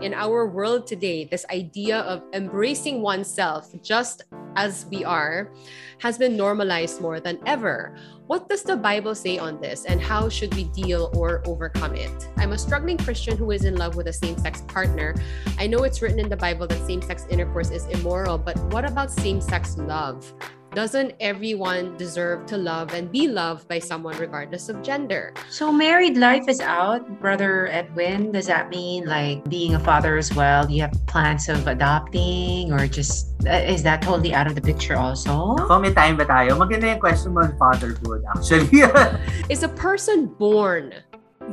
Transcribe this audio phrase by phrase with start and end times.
[0.00, 4.24] In our world today, this idea of embracing oneself just
[4.56, 5.52] as we are
[5.98, 7.94] has been normalized more than ever.
[8.26, 12.28] What does the Bible say on this, and how should we deal or overcome it?
[12.36, 15.14] I'm a struggling Christian who is in love with a same sex partner.
[15.58, 18.84] I know it's written in the Bible that same sex intercourse is immoral, but what
[18.84, 20.32] about same sex love?
[20.74, 25.34] Doesn't everyone deserve to love and be loved by someone regardless of gender?
[25.50, 28.32] So married life is out, brother Edwin.
[28.32, 30.70] Does that mean like being a father as well?
[30.70, 34.96] You have plans of adopting or just uh, is that totally out of the picture
[34.96, 35.56] also?
[35.60, 36.56] Ako, may time ba tayo?
[36.56, 38.80] Maganda yung question mo on fatherhood actually.
[39.52, 40.94] is a person born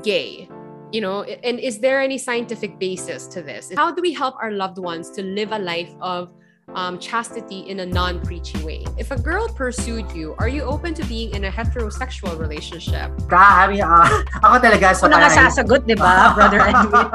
[0.01, 0.47] gay?
[0.91, 3.71] You know, and is there any scientific basis to this?
[3.75, 6.31] How do we help our loved ones to live a life of
[6.75, 8.85] um, chastity in a non-preachy way.
[8.97, 13.11] If a girl pursued you, are you open to being in a heterosexual relationship?
[13.29, 17.07] Ka, I mean, uh, ako talaga sa Una nga sasagot, di ba, Brother Edwin?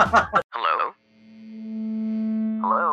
[0.54, 0.76] Hello?
[2.64, 2.86] Hello?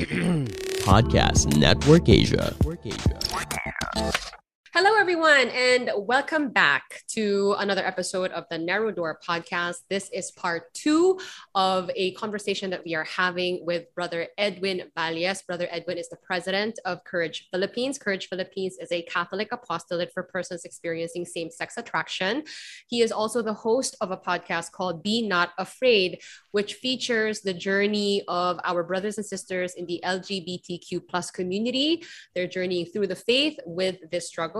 [0.88, 2.56] Podcast Network Asia.
[2.56, 4.38] Network Asia.
[4.72, 9.78] Hello, everyone, and welcome back to another episode of the Narrow Door podcast.
[9.90, 11.18] This is part two
[11.56, 15.42] of a conversation that we are having with Brother Edwin Valles.
[15.42, 17.98] Brother Edwin is the president of Courage Philippines.
[17.98, 22.44] Courage Philippines is a Catholic apostolate for persons experiencing same sex attraction.
[22.86, 26.20] He is also the host of a podcast called Be Not Afraid,
[26.52, 32.04] which features the journey of our brothers and sisters in the LGBTQ plus community,
[32.36, 34.59] their journey through the faith with this struggle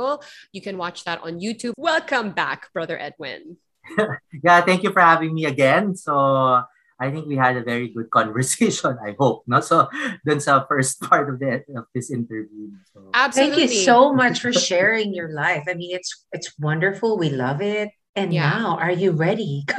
[0.53, 1.73] you can watch that on YouTube.
[1.77, 3.57] Welcome back, Brother Edwin.
[4.45, 5.97] yeah, thank you for having me again.
[5.97, 6.63] So,
[7.01, 9.45] I think we had a very good conversation, I hope.
[9.47, 9.61] No?
[9.61, 9.89] So,
[10.25, 12.77] that's our first part of, the, of this interview.
[12.93, 13.11] So.
[13.15, 13.57] Absolutely.
[13.57, 15.65] Thank you so much for sharing your life.
[15.69, 17.17] I mean, it's it's wonderful.
[17.17, 17.91] We love it.
[18.17, 18.51] And yeah.
[18.51, 19.65] now, are you ready?
[19.71, 19.79] for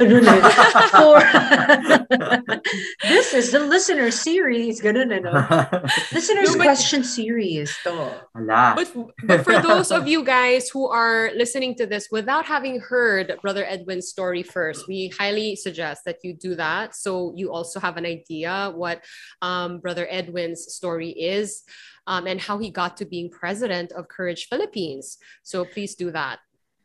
[3.02, 4.82] this is the listener series.
[4.82, 7.76] Listener's no, question series.
[7.84, 8.90] But,
[9.24, 13.66] but for those of you guys who are listening to this without having heard Brother
[13.66, 18.06] Edwin's story first, we highly suggest that you do that so you also have an
[18.06, 19.04] idea what
[19.42, 21.64] um, Brother Edwin's story is
[22.06, 25.18] um, and how he got to being president of Courage Philippines.
[25.42, 26.38] So please do that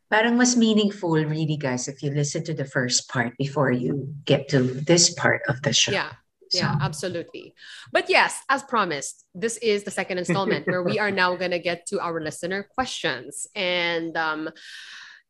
[0.09, 4.47] parang mas meaningful really guys if you listen to the first part before you get
[4.50, 5.91] to this part of the show.
[5.91, 6.12] Yeah.
[6.50, 6.59] So.
[6.59, 7.53] Yeah, absolutely.
[7.91, 11.59] But yes, as promised, this is the second installment where we are now going to
[11.59, 13.47] get to our listener questions.
[13.53, 14.50] And um,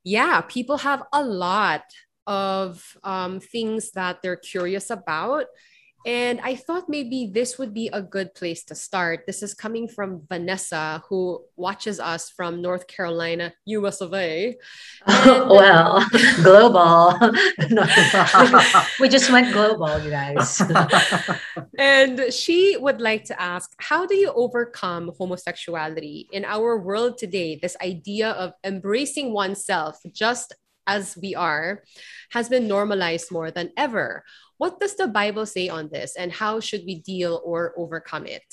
[0.04, 1.84] yeah, people have a lot
[2.28, 5.46] of um, things that they're curious about.
[6.08, 9.26] And I thought maybe this would be a good place to start.
[9.28, 14.56] This is coming from Vanessa, who watches us from North Carolina, US of A.
[15.06, 16.08] well,
[16.44, 17.14] global.
[19.02, 20.62] we just went global, you guys.
[21.78, 26.30] and she would like to ask How do you overcome homosexuality?
[26.32, 30.56] In our world today, this idea of embracing oneself just
[30.88, 31.84] as we are
[32.32, 34.24] has been normalized more than ever.
[34.58, 38.48] What does the Bible say on this, and how should we deal or overcome it?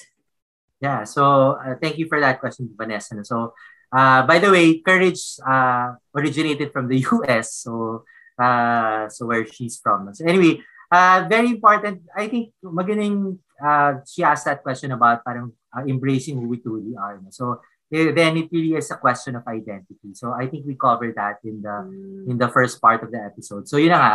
[0.81, 3.17] Yeah, so uh, thank you for that question, Vanessa.
[3.25, 3.55] So,
[3.89, 8.05] uh, by the way, Courage uh, originated from the US, so
[8.37, 10.12] uh, so where she's from.
[10.12, 12.03] So anyway, uh, very important.
[12.15, 17.21] I think uh, she asked that question about parang uh, embracing who we truly are.
[17.31, 17.61] So
[17.94, 20.15] then it really is a question of identity.
[20.15, 22.27] So I think we covered that in the mm.
[22.27, 23.71] in the first part of the episode.
[23.71, 24.15] So yun na nga,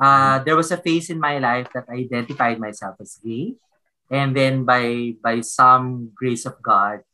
[0.00, 3.60] uh, there was a phase in my life that I identified myself as gay.
[4.08, 7.04] And then by by some grace of God,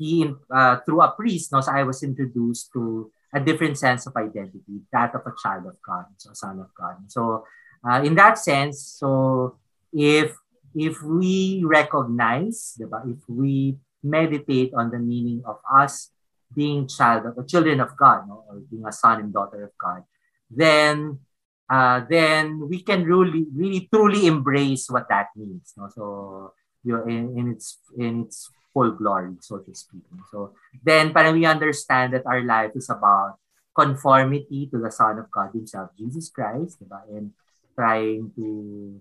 [0.00, 4.16] he uh, through a priest, no, so I was introduced to a different sense of
[4.16, 6.96] identity, that of a child of God, so a son of God.
[7.12, 7.44] So
[7.84, 9.60] uh, in that sense, so
[9.92, 10.32] if
[10.72, 16.10] if we recognize, diba, if we meditate on the meaning of us
[16.54, 20.04] being child of children of God, no, or being a son and daughter of God,
[20.50, 21.20] then
[21.68, 25.74] uh, then we can really, really truly embrace what that means.
[25.76, 25.88] No?
[25.92, 26.52] So,
[26.82, 30.02] you know, in, in its in its full glory, so to speak.
[30.32, 30.52] So
[30.82, 33.36] then, parang we understand that our life is about
[33.76, 37.04] conformity to the Son of God Himself, Jesus Christ, diba?
[37.12, 37.32] and
[37.76, 39.00] trying to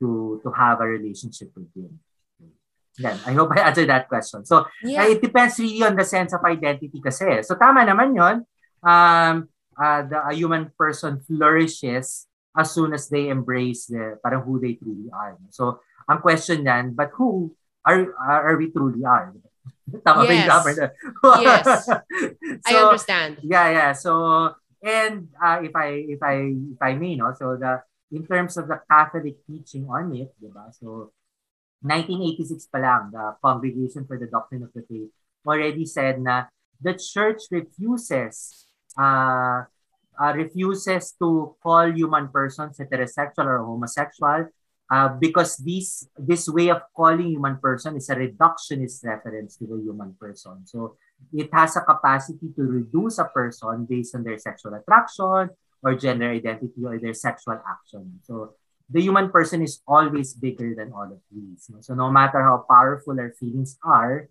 [0.00, 2.00] to to have a relationship with Him.
[2.98, 3.16] Yan.
[3.26, 4.44] I hope I answered that question.
[4.44, 5.04] So, yeah.
[5.04, 7.42] uh, it depends really on the sense of identity kasi.
[7.42, 8.36] So, tama naman yon.
[8.82, 9.48] Um,
[9.78, 12.26] uh, the a human person flourishes
[12.56, 15.38] as soon as they embrace the parang who they truly are.
[15.54, 17.54] So, ang question yan, but who
[17.86, 19.32] are are, are we truly are?
[20.06, 20.46] Tama yes.
[20.46, 21.84] yes.
[21.86, 21.96] so,
[22.66, 23.38] I understand.
[23.42, 23.92] Yeah, yeah.
[23.92, 28.56] So, and uh, if I if I if I may, no, so the in terms
[28.56, 30.70] of the Catholic teaching on it, di ba?
[30.74, 31.14] So,
[31.82, 35.10] 1986 pa lang, the Congregation for the Doctrine of the Faith
[35.46, 36.44] already said na
[36.80, 38.68] the church refuses
[38.98, 39.64] uh,
[40.20, 44.52] uh, refuses to call human persons heterosexual or homosexual
[44.90, 49.80] uh, because this this way of calling human person is a reductionist reference to the
[49.80, 50.66] human person.
[50.66, 50.96] So
[51.32, 56.30] it has a capacity to reduce a person based on their sexual attraction or gender
[56.30, 58.20] identity or their sexual action.
[58.24, 58.59] So
[58.90, 61.70] the human person is always bigger than all of these.
[61.80, 64.28] So no matter how powerful our feelings are,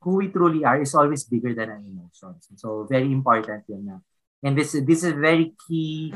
[0.00, 2.48] who we truly are is always bigger than our emotions.
[2.56, 3.98] So very important yun na.
[4.42, 6.14] And this, this is very key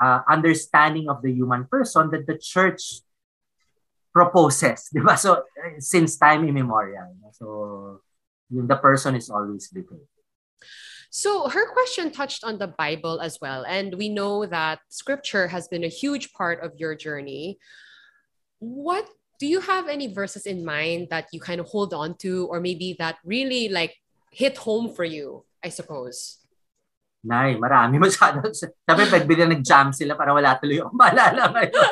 [0.00, 3.00] uh, understanding of the human person that the church
[4.12, 4.90] proposes.
[4.92, 5.00] Di?
[5.16, 5.44] So
[5.78, 7.16] since time immemorial.
[7.32, 8.02] So
[8.50, 9.96] the person is always bigger.
[11.12, 13.68] So her question touched on the Bible as well.
[13.68, 17.60] And we know that scripture has been a huge part of your journey.
[18.64, 19.04] What
[19.36, 22.64] do you have any verses in mind that you kind of hold on to, or
[22.64, 23.92] maybe that really like
[24.32, 26.40] hit home for you, I suppose?
[27.20, 28.48] Nay, marami masyado.
[28.56, 31.88] Sabi, pag bigla nag-jam sila para wala tuloy yung maalala ngayon.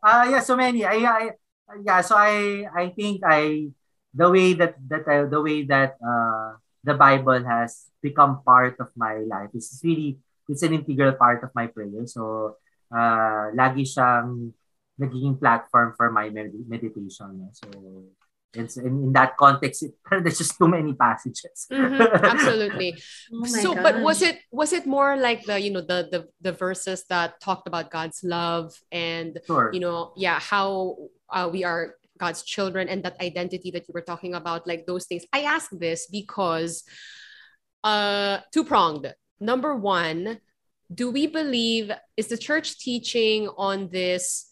[0.00, 0.88] uh, yeah, so many.
[0.88, 1.22] I, I,
[1.84, 3.68] yeah, so I, I think I,
[4.16, 8.88] the way that that I, the way that uh, the Bible has become part of
[8.96, 10.16] my life is really
[10.48, 12.08] it's an integral part of my prayer.
[12.08, 12.56] So
[12.88, 14.56] uh, lagi siyang
[14.96, 17.52] nagiging platform for my med- meditation.
[17.52, 17.68] So
[18.56, 21.68] and so in, in that context, it, there's just too many passages.
[21.70, 22.96] Mm-hmm, absolutely.
[23.34, 23.82] oh so, gosh.
[23.82, 27.40] but was it was it more like the you know the the the verses that
[27.40, 29.70] talked about God's love and sure.
[29.72, 30.96] you know yeah how
[31.28, 35.06] uh, we are God's children and that identity that you were talking about, like those
[35.06, 35.24] things.
[35.32, 36.84] I ask this because
[37.84, 39.14] uh two pronged.
[39.38, 40.40] Number one,
[40.92, 44.46] do we believe is the church teaching on this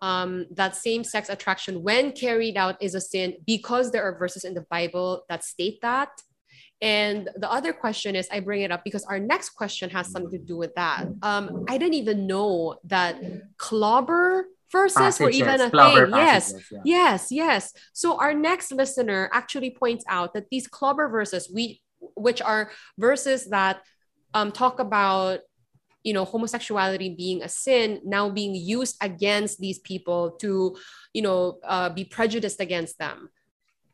[0.00, 4.44] um, that same sex attraction when carried out is a sin because there are verses
[4.44, 6.10] in the Bible that state that?
[6.80, 10.30] And the other question is, I bring it up because our next question has something
[10.30, 11.06] to do with that.
[11.22, 13.20] Um, I didn't even know that
[13.56, 16.10] clobber verses were even a thing.
[16.10, 16.78] Yes, yeah.
[16.84, 17.72] yes, yes.
[17.92, 21.80] So our next listener actually points out that these clobber verses, we
[22.14, 23.82] which are verses that
[24.34, 25.40] um, talk about
[26.04, 30.76] you know homosexuality being a sin now being used against these people to
[31.12, 33.30] you know uh, be prejudiced against them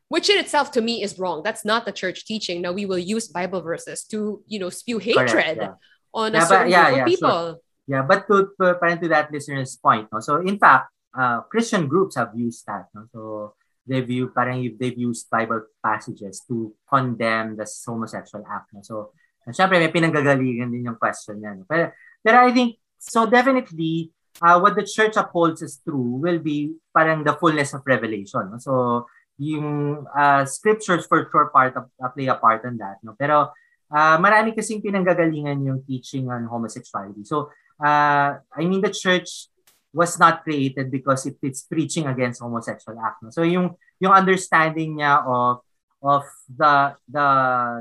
[0.09, 2.97] which in itself to me is wrong that's not the church teaching now we will
[2.97, 5.73] use bible verses to you know spew hatred Correct, yeah.
[6.13, 7.59] on yeah, a certain yeah, group of people sure.
[7.87, 10.19] Yeah, but to, to, to that listener's point, no?
[10.19, 12.91] so in fact, uh, Christian groups have used that.
[12.93, 13.07] No?
[13.11, 13.53] So
[13.87, 18.73] they've used, parang they've used Bible passages to condemn the homosexual act.
[18.73, 18.81] No?
[18.83, 19.11] So,
[19.49, 21.55] syempre may pinanggagalingan din yung question niya.
[21.55, 21.63] No?
[21.69, 24.11] Pero, pero I think, so definitely,
[24.41, 28.51] uh, what the church upholds as true will be parang the fullness of revelation.
[28.51, 28.57] No?
[28.59, 29.05] So,
[29.37, 32.99] yung uh, scriptures for sure part of, uh, play a part on that.
[33.03, 33.13] No?
[33.13, 33.53] Pero,
[33.93, 37.23] uh, marami kasing pinanggagalingan yung teaching on homosexuality.
[37.23, 39.49] So, uh, I mean, the church
[39.95, 43.23] was not created because it, it's preaching against homosexual act.
[43.23, 43.31] No?
[43.31, 45.63] So yung yung understanding niya of
[46.03, 47.27] of the the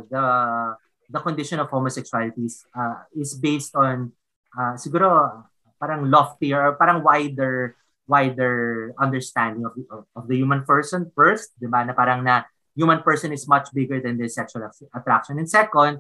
[0.09, 0.25] the
[1.11, 4.15] the condition of homosexuality is, uh, is based on
[4.55, 5.43] uh, siguro
[5.77, 7.77] parang loftier or parang wider
[8.07, 11.83] wider understanding of, of, of the human person first, 'di ba?
[11.83, 12.47] Na parang na
[12.79, 14.63] human person is much bigger than the sexual
[14.95, 15.39] attraction.
[15.39, 15.99] And second,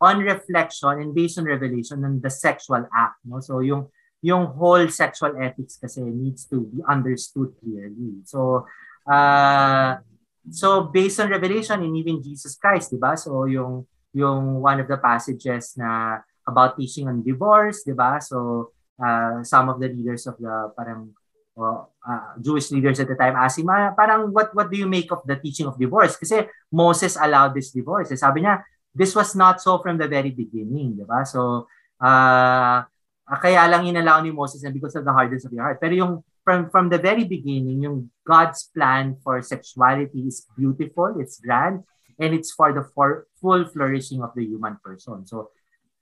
[0.00, 3.88] on reflection and based on revelation on the sexual act no so yung
[4.20, 8.64] yung whole sexual ethics kasi needs to be understood clearly so
[9.08, 9.96] uh
[10.50, 13.84] so based on revelation and even Jesus Christ di ba so yung
[14.16, 19.68] yung one of the passages na about teaching on divorce di ba so uh, some
[19.68, 21.12] of the leaders of the parang
[21.56, 25.10] uh, uh, Jewish leaders at the time asked him, parang what what do you make
[25.12, 26.16] of the teaching of divorce?
[26.16, 28.12] Kasi Moses allowed this divorce.
[28.12, 28.60] Eh, sabi niya,
[28.96, 31.28] this was not so from the very beginning, di ba?
[31.28, 31.68] So,
[32.00, 32.80] uh,
[33.28, 35.76] kaya lang inalaw ni Moses na because of the hardness of your heart.
[35.76, 41.36] Pero yung from, from the very beginning, yung God's plan for sexuality is beautiful, it's
[41.42, 41.84] grand,
[42.16, 45.26] and it's for the for, full flourishing of the human person.
[45.28, 45.52] So,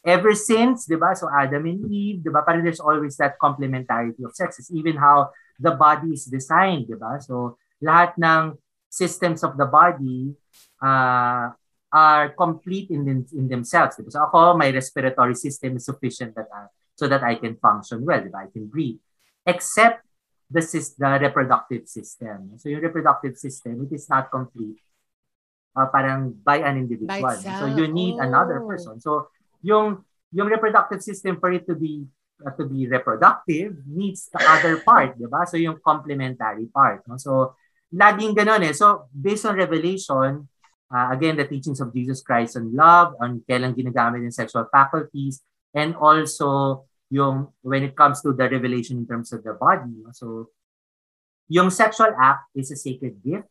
[0.06, 1.16] ever since, di ba?
[1.16, 2.46] So, Adam and Eve, di ba?
[2.46, 7.18] Parang there's always that complementarity of sexes, even how the body is designed, di ba?
[7.18, 8.54] So, lahat ng
[8.86, 10.36] systems of the body
[10.78, 11.50] uh,
[11.94, 13.94] are complete in, them, in themselves.
[13.94, 14.10] Diba?
[14.10, 16.66] So ako, my respiratory system is sufficient that I,
[16.98, 18.42] so that I can function well, diba?
[18.42, 18.98] I can breathe.
[19.46, 20.02] Except
[20.50, 20.60] the,
[20.98, 22.58] the reproductive system.
[22.58, 24.82] So yung reproductive system, it is not complete
[25.76, 27.10] uh, parang by an individual.
[27.20, 28.26] By so you need oh.
[28.26, 28.98] another person.
[29.02, 29.28] So
[29.62, 30.02] yung
[30.34, 32.06] yung reproductive system for it to be
[32.42, 35.46] uh, to be reproductive needs the other part, di ba?
[35.46, 37.06] So yung complementary part.
[37.06, 37.18] No?
[37.18, 37.58] So
[37.94, 38.74] laging ganun eh.
[38.74, 40.46] So based on revelation,
[40.94, 45.42] uh, again, the teachings of Jesus Christ on love, on kailan ginagamit yung sexual faculties,
[45.74, 49.90] and also yung when it comes to the revelation in terms of the body.
[50.14, 50.54] So
[51.50, 53.50] yung sexual act is a sacred gift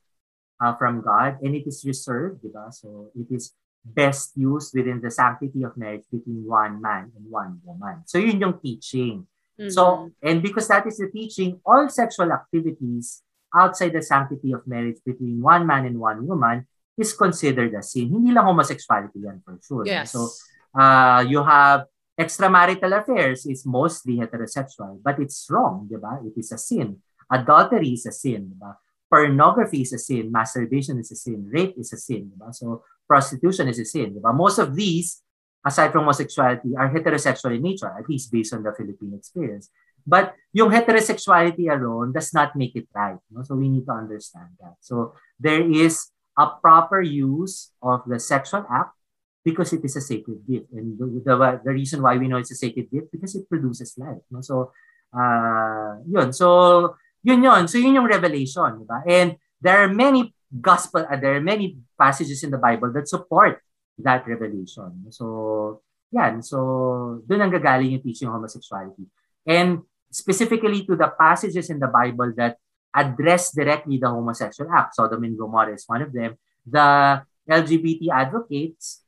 [0.63, 2.71] uh, from God and it is reserved, di ba?
[2.71, 7.59] So it is best used within the sanctity of marriage between one man and one
[7.63, 8.07] woman.
[8.07, 9.27] So yun yung teaching.
[9.59, 9.69] Mm-hmm.
[9.69, 13.21] So, and because that is the teaching, all sexual activities
[13.53, 16.65] outside the sanctity of marriage between one man and one woman
[16.97, 18.09] is considered a sin.
[18.09, 19.85] Hindi lang homosexuality yan for sure.
[19.85, 20.11] Yes.
[20.11, 20.29] So,
[20.77, 21.85] uh, you have
[22.19, 26.21] extramarital affairs is mostly heterosexual, but it's wrong, di ba?
[26.21, 27.01] It is a sin.
[27.31, 28.77] Adultery is a sin, di ba?
[29.09, 30.31] Pornography is a sin.
[30.31, 31.49] Masturbation is a sin.
[31.49, 32.53] Rape is a sin, di ba?
[32.53, 34.15] So, prostitution is a sin.
[34.15, 34.33] Diba?
[34.33, 35.21] Most of these,
[35.65, 39.69] aside from homosexuality, are heterosexual in nature, at least based on the Philippine experience.
[40.05, 43.19] But yung heterosexuality alone does not make it right.
[43.31, 43.43] No?
[43.43, 44.75] So we need to understand that.
[44.81, 48.95] So there is a proper use of the sexual act
[49.43, 50.71] because it is a sacred gift.
[50.71, 53.93] And the, the, the reason why we know it's a sacred gift because it produces
[53.97, 54.23] life.
[54.31, 54.41] No?
[54.41, 54.71] So,
[55.13, 56.31] uh, yun.
[56.33, 57.67] So, yun yun.
[57.67, 58.83] So, yun yung revelation.
[58.83, 59.03] Diba?
[59.07, 63.61] And there are many gospel, uh, there are many passages in the Bible that support
[63.99, 65.05] that revelation.
[65.09, 66.41] So, yan.
[66.41, 69.05] So, doon ang gagaling yung teaching homosexuality.
[69.45, 72.57] And specifically to the passages in the Bible that
[72.93, 74.95] address directly the homosexual act.
[74.95, 76.37] Sodom and Gomorrah is one of them.
[76.65, 79.03] The LGBT advocates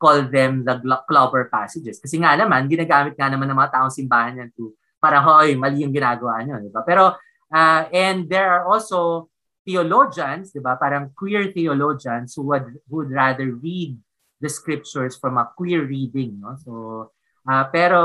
[0.00, 2.02] call them the clobber passages.
[2.02, 5.82] Kasi nga naman, ginagamit nga naman ng mga taong simbahan yan to parang, hoy, mali
[5.82, 6.62] yung ginagawa nyo.
[6.62, 6.86] Diba?
[6.86, 7.18] Pero,
[7.50, 9.26] uh, and there are also
[9.66, 13.98] theologians, di ba, parang queer theologians who would, who would rather read
[14.38, 16.54] the scriptures from a queer reading, no?
[16.62, 16.70] So,
[17.46, 17.98] uh, pero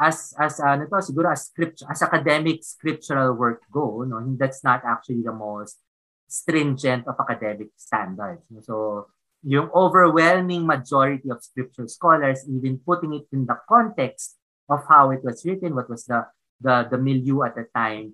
[0.00, 4.84] as as ano to siguro as script as academic scriptural work go no that's not
[4.84, 5.80] actually the most
[6.28, 9.06] stringent of academic standards so
[9.46, 14.36] yung overwhelming majority of scripture scholars even putting it in the context
[14.68, 16.20] of how it was written what was the
[16.60, 18.12] the the milieu at the time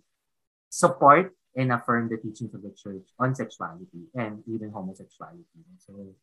[0.72, 5.44] support and affirm the teachings of the church on sexuality and even homosexuality.
[5.84, 6.16] So,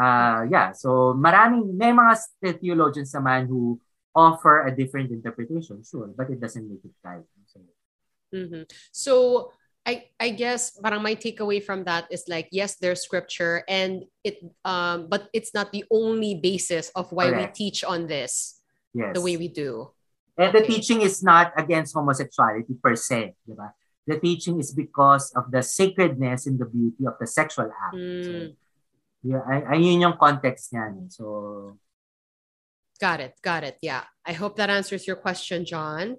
[0.00, 2.16] uh, yeah, so maraming, may mga
[2.60, 3.76] theologians naman who
[4.14, 7.22] offer a different interpretation, sure, but it doesn't make it right.
[7.46, 7.60] So,
[8.34, 8.62] mm-hmm.
[8.92, 9.52] so
[9.86, 14.36] I, I guess parang my takeaway from that is like yes there's scripture and it
[14.64, 17.58] um but it's not the only basis of why Correct.
[17.58, 18.60] we teach on this
[18.92, 19.14] yes.
[19.14, 19.90] the way we do.
[20.36, 20.60] And okay.
[20.60, 23.72] the teaching is not against homosexuality per se, di ba?
[24.10, 27.94] the teaching is because of the sacredness and the beauty of the sexual act.
[27.94, 28.24] Mm.
[28.24, 28.32] So,
[29.22, 31.12] yeah, ay, ayun yung context niyan.
[31.12, 31.76] So,
[33.00, 33.76] got it, got it.
[33.82, 36.16] Yeah, I hope that answers your question, John.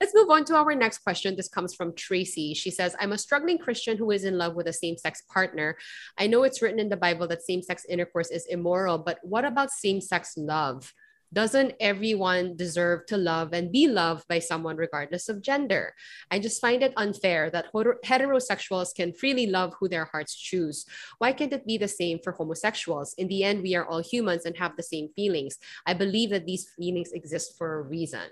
[0.00, 1.34] Let's move on to our next question.
[1.34, 2.54] This comes from Tracy.
[2.54, 5.76] She says, I'm a struggling Christian who is in love with a same sex partner.
[6.16, 9.44] I know it's written in the Bible that same sex intercourse is immoral, but what
[9.44, 10.92] about same sex love?
[11.32, 15.94] Doesn't everyone deserve to love and be loved by someone regardless of gender?
[16.30, 20.86] I just find it unfair that heterosexuals can freely love who their hearts choose.
[21.18, 23.14] Why can't it be the same for homosexuals?
[23.18, 25.58] In the end, we are all humans and have the same feelings.
[25.86, 28.28] I believe that these feelings exist for a reason.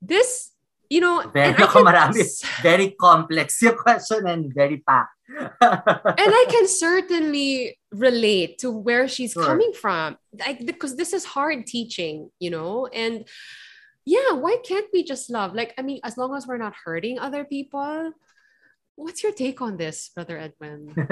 [0.00, 0.51] This
[0.92, 2.12] you know, very, can,
[2.62, 5.16] very complex your question and very packed.
[5.40, 9.46] and I can certainly relate to where she's sure.
[9.46, 10.18] coming from.
[10.38, 13.24] Like because this is hard teaching, you know, and
[14.04, 15.54] yeah, why can't we just love?
[15.54, 18.12] Like, I mean, as long as we're not hurting other people.
[18.94, 20.92] What's your take on this, Brother Edwin?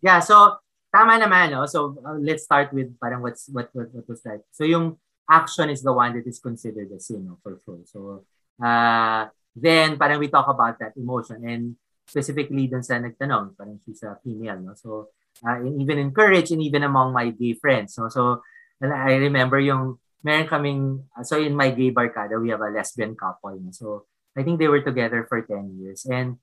[0.00, 0.62] yeah, so
[0.94, 1.66] tama naman, no?
[1.66, 4.46] So uh, let's start with parang what's what, what what was that?
[4.54, 4.94] So yung
[5.26, 7.82] action is the one that is considered a sin, no, for sure.
[7.90, 8.22] So
[8.62, 9.26] uh,
[9.56, 11.74] then parang we talk about that emotion and
[12.06, 14.74] specifically dun sa nagtanong, parang she's a female, no?
[14.74, 15.14] So,
[15.46, 18.10] uh, and even in courage and even among my gay friends, no?
[18.10, 18.42] So,
[18.82, 23.14] I remember yung, meron kaming, uh, so in my gay barkada, we have a lesbian
[23.14, 23.70] couple, no?
[23.70, 26.06] So, I think they were together for 10 years.
[26.06, 26.42] And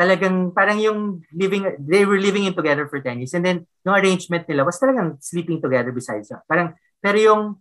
[0.00, 3.34] talagang parang yung living, they were living in together for 10 years.
[3.36, 6.32] And then, yung arrangement nila was talagang sleeping together besides.
[6.48, 6.72] Parang,
[7.04, 7.60] pero yung,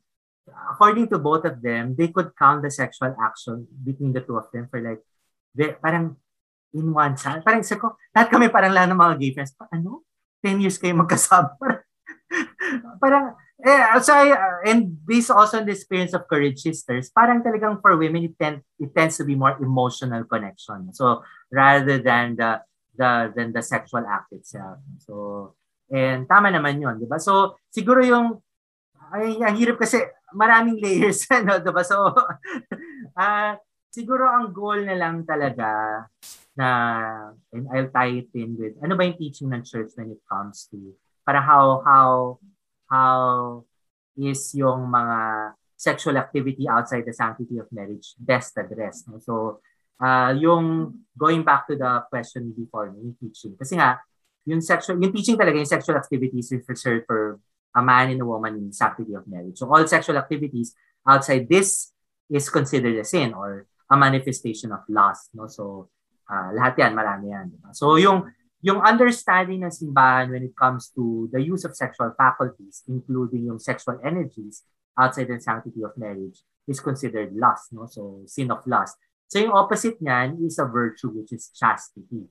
[0.72, 4.48] according to both of them, they could count the sexual action between the two of
[4.52, 5.02] them for like,
[5.56, 6.16] they, parang
[6.74, 7.44] in one shot.
[7.44, 10.04] Parang isa ko, lahat kami parang lang ng mga gay friends, ano?
[10.44, 11.54] 10 years kayo magkasama.
[13.04, 17.46] parang, eh, so I, uh, and based also on the experience of Courage Sisters, parang
[17.46, 20.94] talagang for women, it, tend, it tends to be more emotional connection.
[20.96, 22.62] So, rather than the,
[22.98, 24.80] the, than the sexual act itself.
[25.06, 25.54] So,
[25.92, 27.20] and tama naman yun, di ba?
[27.20, 28.42] So, siguro yung,
[29.12, 30.00] ay, ang hirap kasi
[30.32, 31.84] maraming layers, ano, diba?
[31.84, 32.16] So,
[33.16, 33.52] uh,
[33.92, 36.04] siguro ang goal na lang talaga
[36.56, 36.68] na,
[37.52, 40.68] and I'll tie it in with, ano ba yung teaching ng church when it comes
[40.72, 40.96] to,
[41.28, 42.40] para how, how,
[42.88, 43.20] how
[44.16, 45.52] is yung mga
[45.82, 49.10] sexual activity outside the sanctity of marriage best addressed.
[49.10, 49.18] No?
[49.18, 49.60] So,
[49.98, 53.58] uh, yung going back to the question before, yung teaching.
[53.58, 53.98] Kasi nga,
[54.46, 57.42] yung sexual, yung teaching talaga, yung sexual activities is reserved for
[57.76, 59.58] a man and a woman in sanctity of marriage.
[59.58, 60.76] So all sexual activities
[61.08, 61.92] outside this
[62.30, 65.30] is considered a sin or a manifestation of lust.
[65.34, 65.48] No?
[65.48, 65.90] So
[66.30, 67.52] uh, lahat yan, marami yan.
[67.52, 67.72] Diba?
[67.76, 72.86] So yung yung understanding ng simbahan when it comes to the use of sexual faculties,
[72.86, 74.64] including yung sexual energies
[74.94, 77.74] outside the sanctity of marriage, is considered lust.
[77.74, 77.90] No?
[77.90, 78.96] So sin of lust.
[79.32, 82.28] So yung opposite niyan is a virtue which is chastity.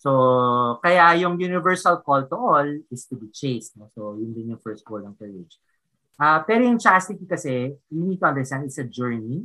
[0.00, 3.76] So, kaya yung universal call to all is to be chaste.
[3.76, 3.92] No?
[3.92, 5.60] So, yun din yung first goal ng courage.
[6.16, 9.44] Uh, pero yung chastity kasi, you need to understand, it's a journey.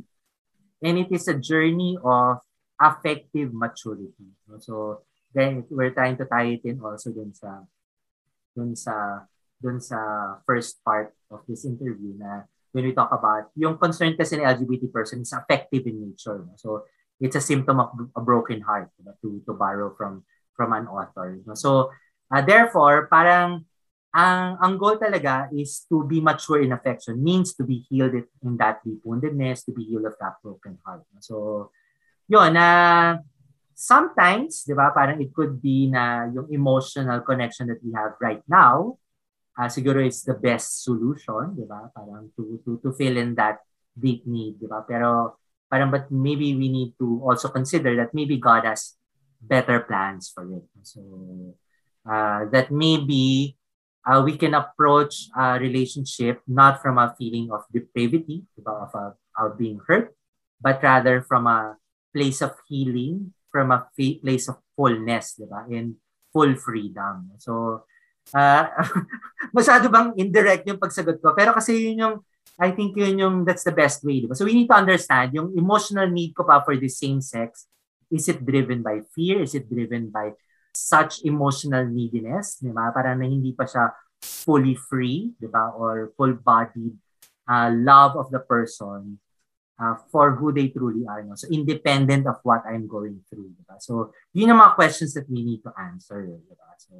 [0.80, 2.40] And it is a journey of
[2.80, 4.32] affective maturity.
[4.48, 4.56] No?
[4.56, 5.04] So,
[5.36, 7.60] then we're trying to tie it in also dun sa
[8.56, 9.28] dun sa
[9.60, 14.40] dun sa first part of this interview na when we talk about yung concern kasi
[14.40, 16.40] ni LGBT person is affective in nature.
[16.48, 16.56] No?
[16.56, 16.88] So,
[17.20, 20.24] it's a symptom of a broken heart know, to to borrow from
[20.56, 21.38] from an author.
[21.54, 21.92] So,
[22.32, 23.68] uh, therefore, parang
[24.16, 28.56] ang, ang goal talaga is to be mature in affection, means to be healed in
[28.56, 31.04] that deep woundedness, to be healed of that broken heart.
[31.20, 31.70] So,
[32.26, 33.10] yun, na uh,
[33.76, 38.40] sometimes, di ba, parang it could be na yung emotional connection that we have right
[38.48, 38.96] now,
[39.60, 41.92] uh, siguro is the best solution, di ba?
[41.92, 43.60] Parang to, to, to fill in that
[43.92, 44.80] deep need, di ba?
[44.88, 45.36] Pero
[45.68, 48.96] parang but maybe we need to also consider that maybe God has
[49.40, 50.64] better plans for it.
[50.82, 51.02] So
[52.06, 53.56] uh, that maybe
[54.06, 59.58] uh, we can approach a relationship not from a feeling of depravity, of, a, of
[59.58, 60.14] being hurt,
[60.60, 61.76] but rather from a
[62.14, 65.66] place of healing, from a place of fullness, diba?
[65.70, 65.96] in
[66.32, 67.32] full freedom.
[67.38, 67.84] So,
[68.32, 68.64] uh,
[69.56, 71.34] masyado bang indirect yung pagsagot ko?
[71.34, 72.16] Pero kasi yun yung,
[72.56, 74.22] I think yun yung, that's the best way.
[74.22, 74.36] Diba?
[74.36, 77.66] So, we need to understand yung emotional need ko pa for the same sex
[78.10, 79.42] Is it driven by fear?
[79.42, 80.32] Is it driven by
[80.76, 82.60] such emotional neediness?
[82.60, 82.92] Di ba?
[82.94, 83.90] Para na hindi pa siya
[84.22, 85.72] fully free, di ba?
[85.74, 86.94] Or full-bodied
[87.48, 89.18] uh, love of the person
[89.80, 91.22] uh, for who they truly are.
[91.22, 91.34] No?
[91.34, 93.56] So independent of what I'm going through.
[93.56, 93.80] Di ba?
[93.80, 96.26] So yun ang mga questions that we need to answer.
[96.26, 96.68] Di ba?
[96.78, 96.92] So,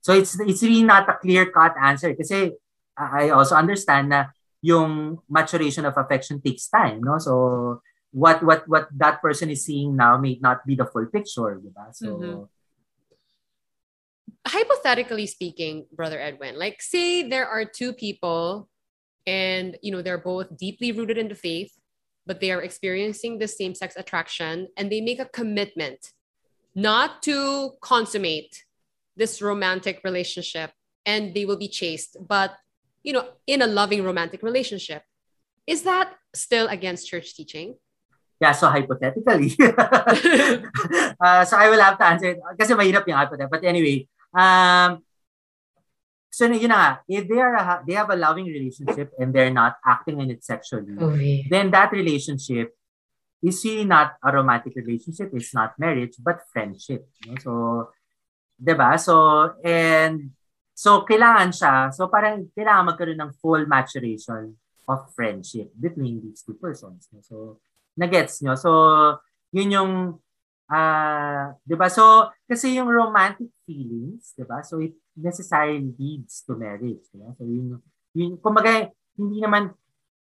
[0.00, 2.52] so it's, it's really not a clear-cut answer kasi
[2.98, 6.98] I also understand na yung maturation of affection takes time.
[7.02, 7.18] No?
[7.22, 11.60] So what what what that person is seeing now may not be the full picture,
[11.60, 11.94] diba?
[11.94, 12.42] So mm-hmm.
[14.46, 18.68] hypothetically speaking, brother Edwin, like say there are two people
[19.26, 21.72] and you know they're both deeply rooted in the faith,
[22.26, 26.12] but they are experiencing the same-sex attraction and they make a commitment
[26.74, 28.64] not to consummate
[29.16, 30.70] this romantic relationship
[31.04, 32.56] and they will be chaste, but
[33.02, 35.02] you know, in a loving romantic relationship.
[35.66, 37.76] Is that still against church teaching?
[38.38, 39.50] Yeah, so hypothetically.
[41.18, 42.38] uh, so I will have to answer it.
[42.54, 43.50] Kasi mahirap yung hypothetical.
[43.50, 45.02] But anyway, um,
[46.30, 49.50] so yun na nga, if they, are a, they have a loving relationship and they're
[49.50, 51.46] not acting in it sexually, okay.
[51.50, 52.78] then that relationship
[53.42, 55.30] is really not a romantic relationship.
[55.34, 57.10] It's not marriage, but friendship.
[57.26, 57.38] You know?
[57.42, 57.52] So,
[58.54, 58.98] diba?
[59.02, 60.30] So, and
[60.74, 64.54] so kailangan siya, so parang kailangan magkaroon ng full maturation
[64.86, 67.10] of friendship between these two persons.
[67.26, 67.58] So,
[67.98, 68.54] na-gets nyo?
[68.54, 68.70] So,
[69.50, 69.92] yun yung,
[70.70, 71.90] uh, di ba?
[71.90, 74.62] So, kasi yung romantic feelings, di ba?
[74.62, 77.02] So, it necessarily leads to marriage.
[77.10, 77.34] Di ba?
[77.34, 77.82] So, yun,
[78.14, 78.86] yun, kumbaga,
[79.18, 79.74] hindi naman,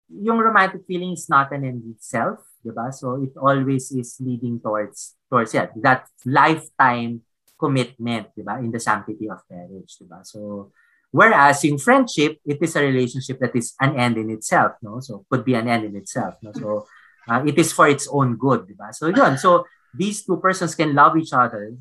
[0.08, 2.88] yung romantic feeling is not an end itself, di ba?
[2.88, 7.20] So, it always is leading towards, towards yeah, that lifetime
[7.60, 8.56] commitment, di ba?
[8.64, 10.24] In the sanctity of marriage, di ba?
[10.24, 10.72] So,
[11.16, 15.00] Whereas in friendship, it is a relationship that is an end in itself, no?
[15.00, 16.52] So could be an end in itself, no?
[16.52, 16.86] So
[17.28, 18.94] Uh, it is for its own good, di ba?
[18.94, 21.74] So yun, so these two persons can love each other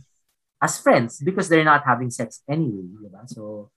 [0.61, 3.23] as friends because they're not having sex anyway, di ba?
[3.29, 3.69] So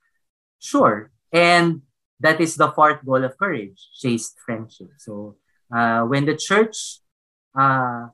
[0.58, 1.12] sure.
[1.32, 1.82] And
[2.20, 4.96] that is the fourth goal of courage, chaste friendship.
[4.98, 5.36] So
[5.70, 7.00] uh, when the church
[7.52, 8.08] uh,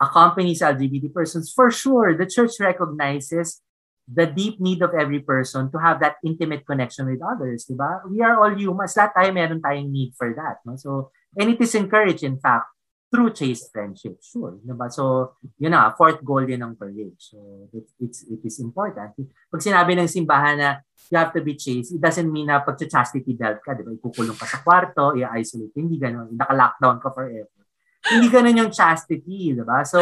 [0.00, 3.62] accompanies LGBT persons, for sure, the church recognizes
[4.06, 8.02] the deep need of every person to have that intimate connection with others, di ba?
[8.10, 8.94] We are all humans.
[8.98, 10.60] Lahat tayo meron tayong need for that.
[10.66, 10.74] No?
[10.76, 12.66] So, and it is encouraged, in fact,
[13.12, 14.16] through chaste friendship.
[14.24, 14.56] Sure.
[14.64, 14.88] Diba?
[14.88, 17.20] So, yun na, fourth goal din ng courage.
[17.20, 19.12] So, it, it's, it is important.
[19.52, 20.80] Pag sinabi ng simbahan na
[21.12, 23.92] you have to be chaste, it doesn't mean na pag chastity belt ka, di ba?
[23.92, 25.76] Ikukulong ka sa kwarto, i-isolate.
[25.76, 26.32] Hindi ganun.
[26.32, 27.60] Naka-lockdown ka forever.
[28.08, 29.84] Hindi ganun yung chastity, di ba?
[29.84, 30.00] So,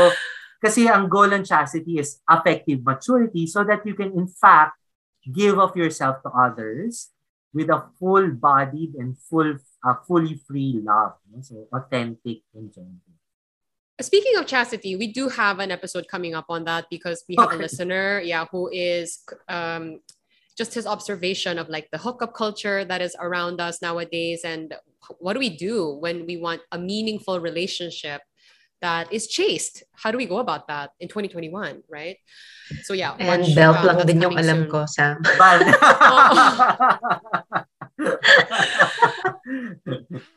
[0.62, 4.76] kasi ang goal ng chastity is affective maturity so that you can in fact
[5.24, 7.08] give of yourself to others
[7.52, 11.12] with a full-bodied and full a fully free love.
[11.40, 13.14] So authentic and gentle.
[14.00, 17.52] Speaking of chastity, we do have an episode coming up on that because we have
[17.52, 20.00] a listener, yeah, who is um,
[20.56, 24.74] just his observation of like the hookup culture that is around us nowadays, and
[25.18, 28.22] what do we do when we want a meaningful relationship
[28.80, 29.84] that is chaste?
[29.92, 32.16] How do we go about that in 2021, right?
[32.82, 34.70] So yeah, and belt uh, lang din yung alam soon.
[34.70, 35.22] ko, Sam.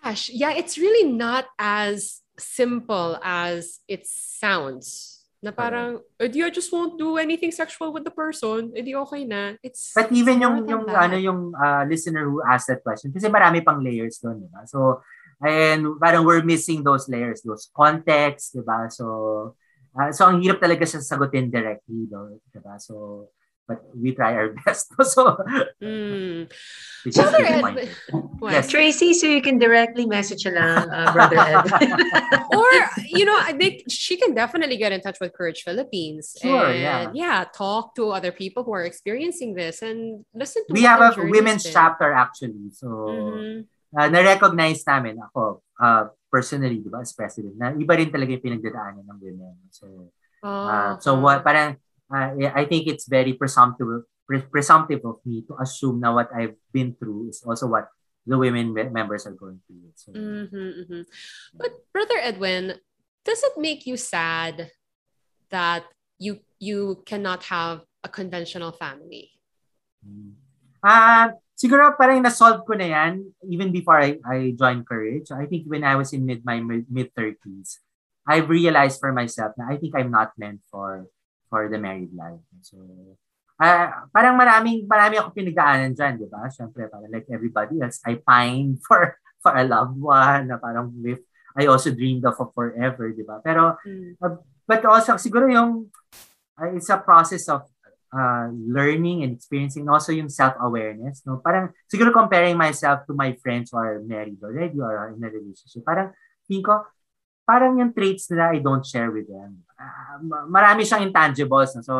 [0.03, 5.09] Gosh, yeah, it's really not as simple as it sounds.
[5.43, 8.71] Na parang, edi I just won't do anything sexual with the person.
[8.79, 9.59] Edi okay na.
[9.59, 11.11] It's But even yung yung that.
[11.11, 14.63] ano yung uh, listener who asked that question kasi marami pang layers doon, di ba?
[14.63, 15.03] So
[15.43, 18.87] and parang we're missing those layers, those context, di ba?
[18.87, 19.55] So
[19.93, 22.79] uh, so ang hirap talaga siya sagutin directly, do, di ba?
[22.79, 23.27] So
[23.67, 24.91] but we try our best.
[25.03, 25.37] so,
[25.81, 26.51] mm.
[27.09, 27.89] so Ed,
[28.43, 28.69] yes.
[28.69, 31.63] Tracy, so you can directly message lang, uh, Brother Ed.
[32.55, 32.71] or,
[33.07, 36.35] you know, I think she can definitely get in touch with Courage Philippines.
[36.41, 37.11] Sure, and, yeah.
[37.13, 41.25] Yeah, talk to other people who are experiencing this and listen to We have a
[41.25, 42.71] women's chapter actually.
[42.71, 43.61] So, mm-hmm.
[43.95, 48.45] Uh, na-recognize namin ako, uh, personally, di ba, as president, na iba rin talaga yung
[48.45, 49.55] pinagdadaanan ng women.
[49.69, 50.09] So,
[50.43, 51.77] oh, uh, so what, parang,
[52.09, 54.09] uh, I think it's very presumptive
[54.49, 57.91] presumptive of me to assume now what I've been through is also what
[58.25, 59.91] the women members are going through.
[59.95, 61.01] So, mm-hmm, mm-hmm.
[61.53, 62.79] But brother Edwin,
[63.25, 64.71] does it make you sad
[65.49, 65.83] that
[66.17, 69.31] you you cannot have a conventional family?
[70.83, 75.31] Ah, uh, siguro parang na-solve ko na yan even before I, I joined Courage.
[75.31, 77.79] I think when I was in mid my mid 30s,
[78.27, 81.07] I realized for myself that I think I'm not meant for
[81.53, 82.41] for the married life.
[82.65, 82.81] So,
[83.61, 86.49] uh, parang maraming, marami ako pinagdaanan dyan, di ba?
[86.49, 91.21] Siyempre, parang like everybody else, I pine for for a loved one, na parang with,
[91.53, 93.43] I also dreamed of a forever, di ba?
[93.43, 94.17] Pero, mm.
[94.23, 95.91] uh, but also, siguro yung,
[96.57, 97.67] uh, it's a process of
[98.13, 101.41] uh, learning and experiencing, also yung self-awareness, no?
[101.41, 105.81] Parang, siguro comparing myself to my friends who are married already or in a relationship,
[105.81, 106.13] parang,
[106.45, 106.85] think ko,
[107.43, 109.65] parang yung traits nila I don't share with them.
[109.75, 111.75] Uh, marami siyang intangibles.
[111.75, 111.81] No?
[111.83, 111.95] So,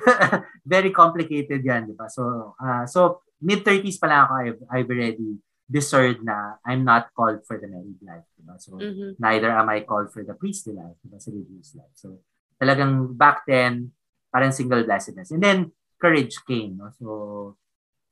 [0.64, 2.08] very complicated yan, di ba?
[2.08, 5.30] So, uh, so mid-30s pa lang ako, I've, I've already
[5.70, 8.26] discerned na I'm not called for the married life.
[8.34, 8.58] Diba?
[8.58, 9.20] So, mm-hmm.
[9.22, 11.22] neither am I called for the priestly life, diba?
[11.22, 11.94] sa religious life.
[11.94, 12.18] So,
[12.58, 13.94] talagang back then,
[14.32, 15.30] parang single blessedness.
[15.30, 15.58] And then,
[16.00, 16.78] courage came.
[16.78, 16.90] No?
[16.96, 17.56] So,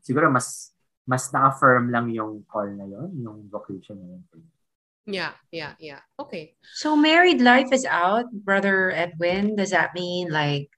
[0.04, 0.72] siguro mas
[1.09, 4.22] mas na-affirm lang yung call na yon yung vocation na yun.
[5.09, 6.04] Yeah, yeah, yeah.
[6.20, 6.52] Okay.
[6.76, 9.57] So married life is out, brother Edwin.
[9.57, 10.68] Does that mean like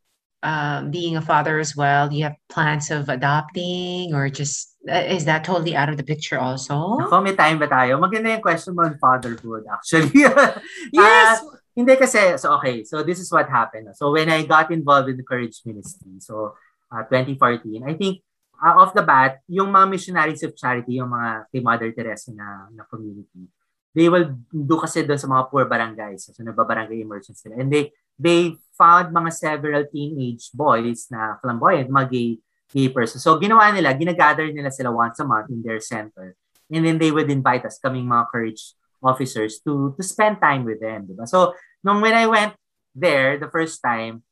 [0.47, 2.07] um, being a father as well?
[2.15, 6.39] You have plans of adopting or just uh, is that totally out of the picture
[6.39, 7.03] also?
[7.03, 7.99] Ako, may time ba tayo?
[7.99, 10.15] Maganda yung question mo on fatherhood actually.
[10.95, 11.43] yes!
[11.43, 13.89] Uh, hindi kasi, so okay, so this is what happened.
[13.97, 16.55] So when I got involved in the Courage Ministry, so
[16.93, 18.21] uh, 2014, I think
[18.61, 22.69] uh, off the bat, yung mga missionaries of charity, yung mga kay Mother Teresa na,
[22.77, 23.49] na community,
[23.95, 26.31] they will do kasi doon sa mga poor barangays.
[26.31, 27.03] So, nagbabarangay
[27.35, 27.59] sila.
[27.59, 32.31] And they, they found mga several teenage boys na flamboyant, mga gay,
[32.71, 33.19] gay person.
[33.19, 36.37] So, ginawa nila, ginagather nila sila once a month in their center.
[36.71, 40.79] And then they would invite us, kaming mga courage officers, to to spend time with
[40.79, 41.11] them.
[41.11, 41.27] Diba?
[41.27, 42.53] So, nung when I went
[42.95, 44.25] there the first time,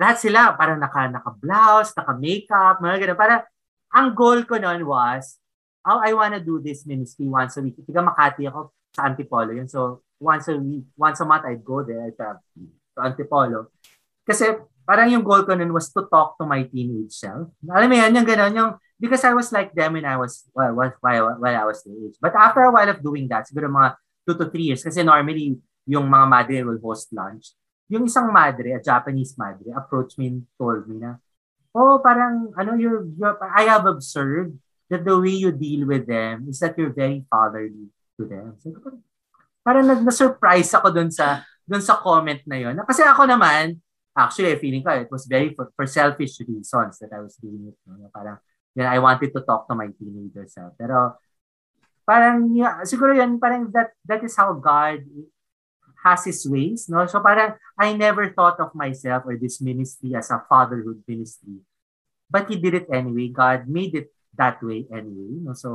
[0.00, 3.18] lahat sila parang naka, naka-blouse, naka-makeup, mga ganun.
[3.18, 3.42] Parang,
[3.92, 5.38] ang goal ko noon was,
[5.86, 7.78] oh, I wanna do this ministry once a week.
[7.86, 9.68] Tiga Makati ako, sa Antipolo yun.
[9.68, 12.26] So, once a week, once a month, I'd go there to,
[12.96, 13.72] to Antipolo.
[14.22, 14.54] Kasi
[14.86, 17.50] parang yung goal ko nun was to talk to my teenage self.
[17.66, 20.74] Alam mo yan, yung gano'n, yung, because I was like them when I was, well,
[20.74, 22.18] while, while, while I was their age.
[22.22, 25.58] But after a while of doing that, siguro mga two to three years, kasi normally,
[25.86, 27.54] yung mga madre will host lunch.
[27.90, 31.18] Yung isang madre, a Japanese madre, approached me and told me na,
[31.74, 34.56] oh, parang, ano, you're, you're, I have observed
[34.88, 37.88] that the way you deal with them is that you're very fatherly
[38.20, 38.56] to them.
[38.60, 38.76] So,
[39.64, 42.76] parang na-surprise ako dun sa dun sa comment na yon.
[42.84, 43.78] Kasi ako naman,
[44.12, 47.76] actually, feeling ko, it was very for, for selfish reasons that I was doing it.
[47.86, 48.10] No?
[48.12, 48.36] Parang,
[48.74, 50.74] yeah, I wanted to talk to my teenager self.
[50.76, 51.16] Pero,
[52.04, 55.06] parang, yeah, siguro yan, parang that, that is how God
[56.02, 57.06] has his ways, no?
[57.06, 61.62] So parang I never thought of myself or this ministry as a fatherhood ministry.
[62.28, 63.28] But he did it anyway.
[63.30, 65.38] God made it that way anyway.
[65.46, 65.54] No?
[65.54, 65.70] So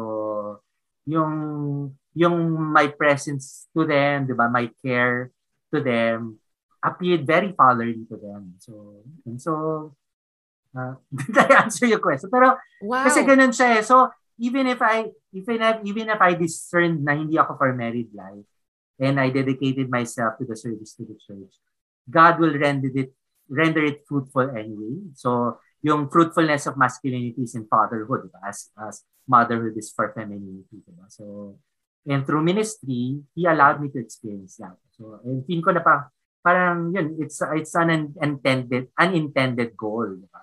[1.08, 2.36] yung yung
[2.74, 4.52] my presence to them, 'di ba?
[4.52, 5.32] My care
[5.72, 6.42] to them
[6.84, 8.60] appeared very fatherly to them.
[8.60, 9.94] So and so
[10.76, 12.28] uh, did I answer your question?
[12.28, 13.08] Pero Wow.
[13.08, 13.84] kasi ganun siya eh.
[13.86, 18.12] So even if I even if, even if I discerned na hindi ako for married
[18.14, 18.46] life
[19.00, 21.54] and I dedicated myself to the service to the church,
[22.10, 23.14] God will render it
[23.50, 25.00] render it fruitful anyway.
[25.16, 28.40] So yung fruitfulness of masculinity is in fatherhood, diba?
[28.44, 31.08] as as motherhood is for femininity, diba?
[31.08, 31.56] So
[32.08, 34.76] and through ministry, he allowed me to experience that.
[34.98, 36.10] So and feel ko na pa
[36.44, 40.08] parang yun, it's it's an unintended unintended goal.
[40.18, 40.42] Diba?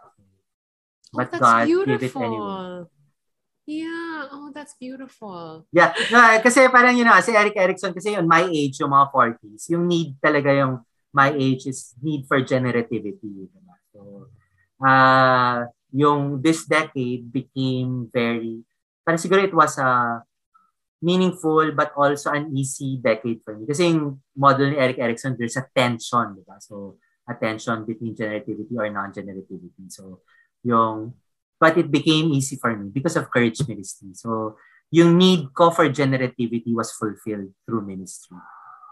[1.14, 1.99] Oh, But that's God beautiful.
[1.99, 2.85] gave it anyway.
[3.64, 4.29] Yeah.
[4.29, 5.64] Oh, that's beautiful.
[5.72, 5.96] Yeah,
[6.44, 9.88] kasi parang yun na, si Eric Erickson, kasi yun, my age, yung mga 40s, yung
[9.88, 13.48] need talaga yung my age is need for generativity.
[13.48, 13.77] Diba?
[13.94, 14.29] So,
[14.85, 18.61] uh, yung this decade became very,
[19.07, 20.20] parang siguro it was a
[21.00, 23.64] meaningful but also an easy decade for me.
[23.64, 26.61] Kasi yung model ni Eric Erickson, there's a tension, di?
[26.61, 29.88] So, a tension between generativity or non-generativity.
[29.88, 30.20] So,
[30.61, 31.16] yung
[31.64, 34.12] but it became easy for me because of courage ministry.
[34.12, 34.61] So,
[34.92, 38.37] yung need ko for generativity was fulfilled through ministry.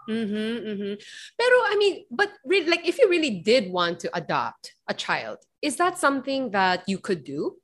[0.09, 0.93] Mm-hmm, mm-hmm.
[1.37, 5.77] Pero I mean, but like if you really did want to adopt a child, is
[5.77, 7.61] that something that you could do?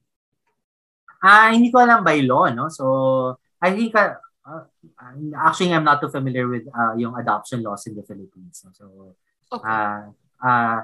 [1.25, 2.69] Ah, hindi ko alam by law, no?
[2.69, 4.63] So, I think, uh, uh,
[5.35, 8.63] actually, I'm not too familiar with uh, yung adoption laws in the Philippines.
[8.63, 8.71] No?
[8.77, 8.85] So,
[9.51, 9.65] Okay.
[9.65, 10.79] uh, uh,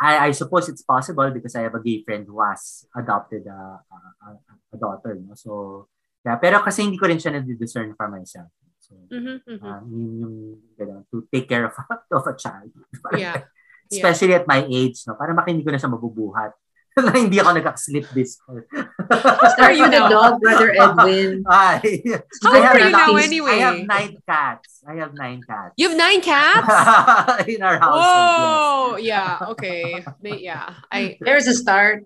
[0.00, 3.84] I, I suppose it's possible because I have a gay friend who has adopted a,
[3.84, 4.28] a,
[4.72, 5.12] a daughter.
[5.20, 5.36] No?
[5.36, 5.88] So,
[6.24, 8.48] yeah, pero kasi hindi ko rin siya na-discern for myself.
[8.80, 9.60] So, mm-hmm, mm-hmm.
[9.60, 10.36] uh, yun yung,
[10.74, 11.76] gano'n, to take care of,
[12.16, 12.72] of a child.
[13.12, 13.44] yeah.
[13.92, 15.18] Especially at my age, no?
[15.18, 16.54] Para baka hindi ko na siya mabubuhat.
[17.06, 18.40] na hindi ako nag-slip disc.
[18.48, 21.44] are you the dog, Brother Edwin.
[21.48, 22.02] Ay,
[22.42, 23.50] How I old have are you now nine- anyway?
[23.50, 24.82] I have nine cats.
[24.86, 25.74] I have nine cats.
[25.76, 27.48] You have nine cats?
[27.48, 28.04] in our house.
[28.04, 29.38] Oh, yeah.
[29.54, 30.04] Okay.
[30.22, 30.74] Yeah.
[30.90, 32.04] I There's a start.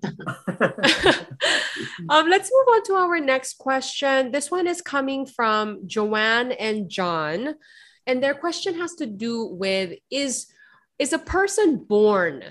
[2.11, 4.33] um, let's move on to our next question.
[4.33, 7.55] This one is coming from Joanne and John,
[8.07, 10.47] and their question has to do with is
[10.99, 12.45] is a person born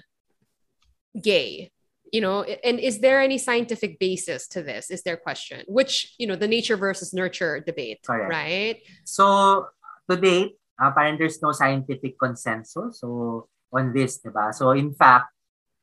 [1.19, 1.71] gay?
[2.13, 4.93] You know, and is there any scientific basis to this?
[4.93, 8.29] Is their question, which you know, the nature versus nurture debate, Correct.
[8.29, 8.77] right?
[9.01, 9.65] So,
[10.05, 14.53] to date, apparently there's no scientific consensus so on this, di ba?
[14.53, 15.33] So, in fact,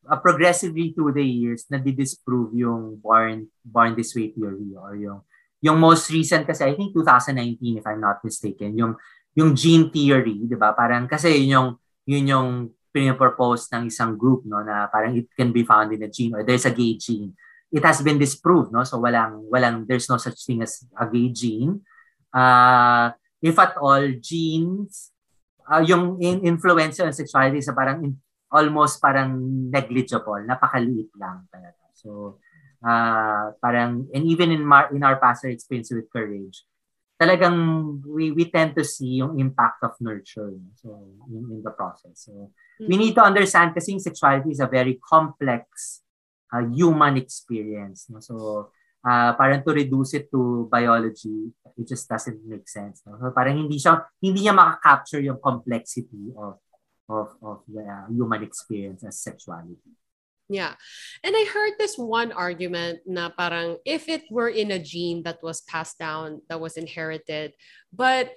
[0.07, 5.27] uh, progressively through the years, nadi-disprove yung born, born this way theory or yung
[5.61, 8.97] yung most recent kasi, I think 2019 if I'm not mistaken, yung
[9.37, 10.73] yung gene theory, di ba?
[10.73, 11.69] Parang kasi yun yung,
[12.09, 12.49] yun yung
[12.90, 16.42] pinapropose ng isang group, no, na parang it can be found in a gene or
[16.42, 17.35] there's a gay gene.
[17.70, 18.83] It has been disproved, no?
[18.83, 21.87] So walang, walang, there's no such thing as a gay gene.
[22.35, 25.14] Uh, if at all, genes,
[25.70, 28.12] uh, yung in influence on sexuality sa parang in,
[28.50, 29.38] almost parang
[29.70, 31.87] negligible, napakaliit lang talaga.
[31.94, 32.42] So,
[32.83, 36.66] uh, parang, and even in, mar, in our past experience with courage,
[37.20, 42.24] talagang we, we tend to see yung impact of nurture so in, in the process.
[42.24, 42.48] So,
[42.80, 46.00] we need to understand kasi yung sexuality is a very complex
[46.48, 48.09] uh, human experience.
[48.09, 48.24] No?
[48.24, 48.72] So,
[49.04, 53.04] uh, parang to reduce it to biology, it just doesn't make sense.
[53.04, 53.20] No?
[53.20, 56.56] So, parang hindi siya, hindi niya makaka-capture yung complexity of
[57.11, 59.92] of of the uh, human experience as sexuality.
[60.51, 60.75] Yeah.
[61.23, 65.39] And I heard this one argument na parang if it were in a gene that
[65.47, 67.55] was passed down, that was inherited,
[67.95, 68.35] but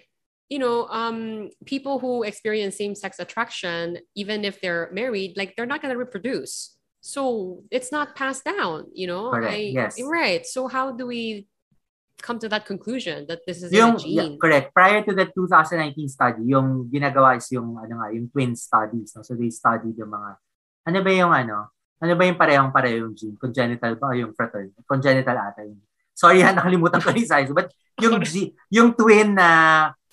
[0.53, 5.81] you know, um, people who experience same-sex attraction, even if they're married, like they're not
[5.81, 6.77] gonna reproduce.
[7.01, 9.31] So it's not passed down, you know?
[9.31, 9.97] Correct, I, yes.
[9.99, 10.45] Right.
[10.45, 11.49] So how do we
[12.21, 14.39] come to that conclusion that this is Yung, a yeah, gene?
[14.39, 14.71] correct.
[14.73, 19.11] Prior to the 2019 study, yung ginagawa is yung, ano nga, yung twin studies.
[19.17, 19.23] No?
[19.23, 20.37] So they studied yung mga,
[20.85, 23.37] ano ba yung ano, ano ba yung parehong-pareho yung gene?
[23.37, 24.73] Congenital ba o yung fraternal?
[24.87, 25.77] Congenital ata yun.
[26.13, 27.51] Sorry ha, nakalimutan ko yung size.
[27.51, 27.69] But
[28.01, 29.49] yung, G, yung twin na,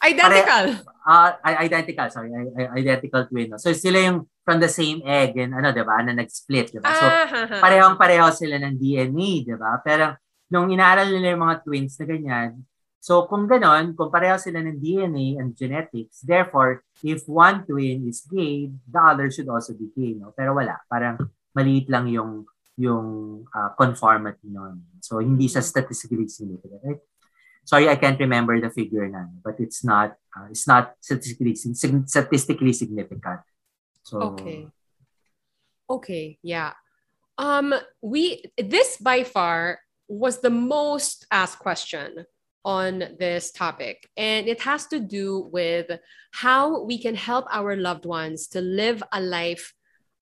[0.00, 0.80] Identical.
[1.04, 2.32] uh, identical, sorry,
[2.72, 3.52] identical twin.
[3.52, 3.60] No?
[3.60, 6.88] So sila yung from the same egg and ano, di ba, na nag-split, di ba?
[6.88, 9.76] So, Ah, parehong-pareho sila ng DNA, di ba?
[9.84, 10.16] Pero
[10.48, 12.50] nung inaaral nila yung mga twins na ganyan,
[12.96, 18.24] so kung ganon, kung pareho sila ng DNA and genetics, therefore, if one twin is
[18.24, 20.32] gay, the other should also be gay, no?
[20.32, 21.20] Pero wala, parang
[21.56, 22.46] maliit lang yung
[22.80, 24.80] yung uh, conformity nun.
[25.04, 26.80] So, hindi siya statistically significant.
[26.80, 27.02] Right?
[27.64, 32.72] sorry, I can't remember the figure na, but it's not uh, it's not statistically statistically
[32.72, 33.40] significant.
[34.02, 34.66] So Okay.
[35.88, 36.74] Okay, yeah.
[37.38, 42.26] Um we this by far was the most asked question
[42.60, 45.88] on this topic and it has to do with
[46.32, 49.72] how we can help our loved ones to live a life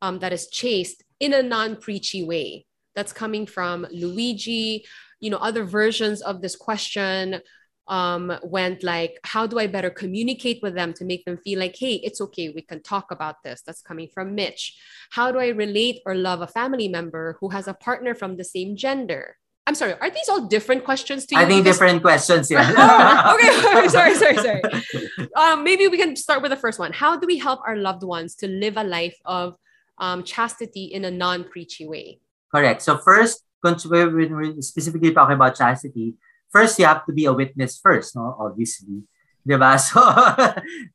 [0.03, 2.66] um, that is chaste in a non-preachy way.
[2.94, 4.85] That's coming from Luigi.
[5.20, 7.40] You know, other versions of this question
[7.88, 11.76] um, went like, how do I better communicate with them to make them feel like,
[11.78, 13.62] hey, it's okay, we can talk about this.
[13.66, 14.78] That's coming from Mitch.
[15.11, 18.44] How do I relate or love a family member who has a partner from the
[18.44, 19.37] same gender?
[19.66, 21.40] I'm sorry, are these all different questions to you?
[21.40, 22.72] I think Because- different questions yeah.
[22.76, 24.62] Oh, okay, sorry, sorry, sorry.
[25.37, 26.92] Um, maybe we can start with the first one.
[26.92, 29.54] How do we help our loved ones to live a life of
[29.98, 32.20] um, chastity in a non-preachy way?
[32.50, 32.82] Correct.
[32.82, 36.14] So first, when we're specifically talking about chastity,
[36.50, 38.37] first you have to be a witness first, no?
[38.38, 39.02] Obviously.
[39.48, 39.78] 'Di ba?
[39.80, 39.98] So,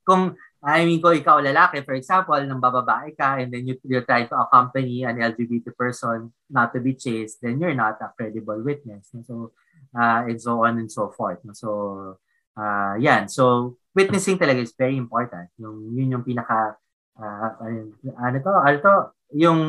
[0.06, 4.06] kung, I mean, kung ikaw lalaki, for example, nang bababae ka, and then you, you're
[4.06, 8.62] trying to accompany an LGBT person not to be chaste, then you're not a credible
[8.62, 9.10] witness.
[9.26, 9.52] So,
[9.98, 11.42] uh, and so on and so forth.
[11.58, 12.22] So,
[12.56, 13.28] uh, yan.
[13.28, 15.50] So, witnessing talaga is very important.
[15.58, 16.78] Yung, yun yung pinaka,
[17.20, 17.50] uh,
[18.18, 18.94] ano to, ano to,
[19.34, 19.60] yung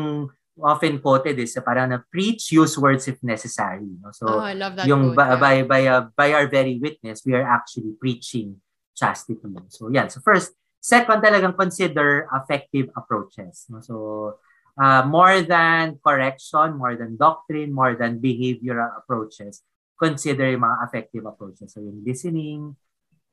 [0.62, 3.90] often quoted is parang na preach, use words if necessary.
[3.98, 4.14] No?
[4.14, 4.86] So, oh, I love that.
[4.86, 5.40] yung quote, by, yeah.
[5.40, 8.60] by, by, uh, by our very witness, we are actually preaching
[8.94, 9.40] chastity.
[9.68, 10.10] So, yan.
[10.10, 13.66] So, first, second, talagang consider effective approaches.
[13.68, 13.80] No?
[13.80, 14.38] So,
[14.78, 19.62] uh, more than correction, more than doctrine, more than behavioral approaches,
[19.98, 21.74] consider yung mga effective approaches.
[21.74, 22.76] So, yung listening,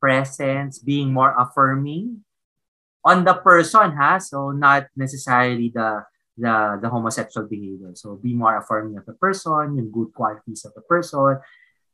[0.01, 2.25] presence, being more affirming
[3.05, 4.17] on the person, ha?
[4.17, 6.05] So, not necessarily the
[6.37, 7.91] the the homosexual behavior.
[7.93, 11.37] So be more affirming of the person, yung good qualities of the person,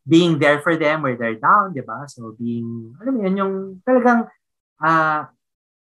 [0.08, 2.08] being there for them where they're down, di ba?
[2.08, 4.32] So being, alam mo yun, yung talagang,
[4.80, 5.28] ah,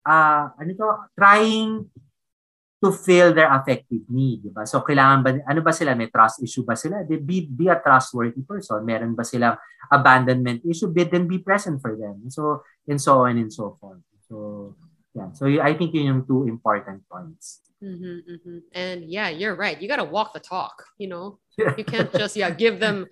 [0.08, 1.92] ah, ano to, trying
[2.80, 4.64] to fill their affective need, di ba?
[4.64, 7.04] So kailangan ba, ano ba sila, may trust issue ba sila?
[7.04, 8.80] Di, be, be a trustworthy person.
[8.88, 9.60] Meron ba silang
[9.92, 10.88] abandonment issue?
[10.88, 12.32] Be, then be present for them.
[12.32, 14.00] So, and so on and so forth.
[14.32, 14.72] So,
[15.14, 15.32] yeah.
[15.34, 17.62] So I think yun yung two important points.
[17.84, 18.58] Mhm, mhm.
[18.74, 19.76] And yeah, you're right.
[19.82, 21.40] You got to walk the talk, you know?
[21.78, 23.08] You can't just, yeah, give them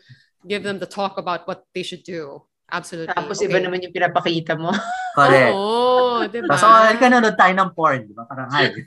[0.48, 2.42] give them the talk about what they should do.
[2.72, 3.12] Absolutely.
[3.14, 4.72] Tapos iba naman yung pinapakita mo.
[5.20, 5.54] Correct.
[5.60, 6.56] Oo, di ba?
[6.56, 8.24] Tapos, oh, ka nanonood tayo ng porn, di ba?
[8.24, 8.72] Parang, ay.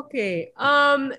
[0.00, 0.48] okay.
[0.56, 1.12] Um,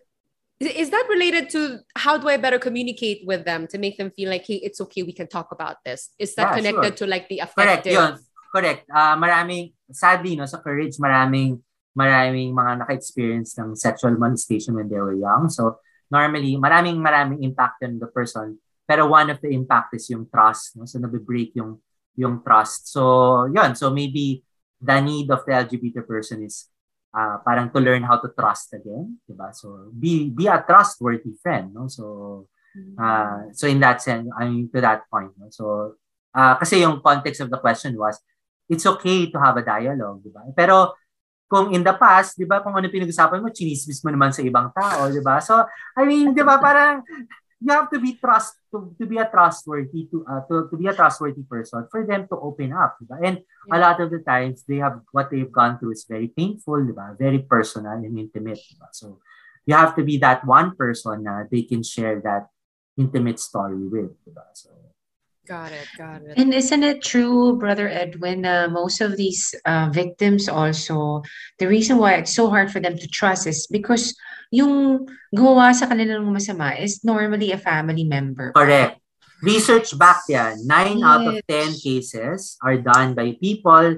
[0.60, 4.34] is that related to how do I better communicate with them to make them feel
[4.34, 6.10] like, hey, it's okay, we can talk about this?
[6.18, 7.94] Is that Yeah, connected to like the Correct, affective?
[7.94, 8.18] yun.
[8.50, 8.90] Correct.
[8.90, 11.62] Ah, maraming, sadly, no, sa Courage, maraming,
[11.94, 15.50] maraming mga naka-experience ng sexual molestation when they were young.
[15.50, 18.58] So, normally, maraming, maraming impact on the person.
[18.90, 20.78] Pero one of the impact is yung trust.
[20.78, 20.90] No?
[20.90, 21.78] So, nabe-break yung,
[22.18, 22.90] yung trust.
[22.90, 23.78] So, yun.
[23.78, 24.42] So, maybe
[24.82, 26.70] the need of the LGBT person is
[27.14, 29.22] uh, parang to learn how to trust again.
[29.30, 29.54] Diba?
[29.54, 31.74] So, be, be a trustworthy friend.
[31.74, 31.86] No?
[31.86, 32.48] So,
[33.00, 35.32] Uh, so in that sense, I mean, to that point.
[35.38, 35.48] No?
[35.50, 35.96] So,
[36.36, 38.20] uh, kasi yung context of the question was,
[38.70, 40.46] it's okay to have a dialogue, di ba?
[40.54, 40.94] Pero
[41.50, 44.70] kung in the past, di ba, kung ano pinag-usapan mo, chinismis mo naman sa ibang
[44.70, 45.42] tao, di ba?
[45.42, 45.66] So,
[45.98, 47.02] I mean, di ba, parang
[47.60, 50.88] you have to be trust to, to be a trustworthy to, uh, to to be
[50.88, 53.18] a trustworthy person for them to open up, di ba?
[53.26, 53.42] And
[53.74, 56.94] a lot of the times they have what they've gone through is very painful, di
[56.94, 57.18] ba?
[57.18, 58.94] Very personal and intimate, di ba?
[58.94, 59.20] So,
[59.66, 62.54] you have to be that one person na they can share that
[62.94, 64.46] intimate story with, di ba?
[64.54, 64.89] So,
[65.50, 66.38] Got it, got it.
[66.38, 71.26] And isn't it true, Brother Edwin, uh, most of these uh, victims also,
[71.58, 74.14] the reason why it's so hard for them to trust is because
[74.54, 78.54] yung gumawa sa kanila ng masama is normally a family member.
[78.54, 79.02] Correct.
[79.42, 80.70] Research back yan.
[80.70, 81.82] Nine out of Yes.
[81.82, 83.98] 10 cases are done by people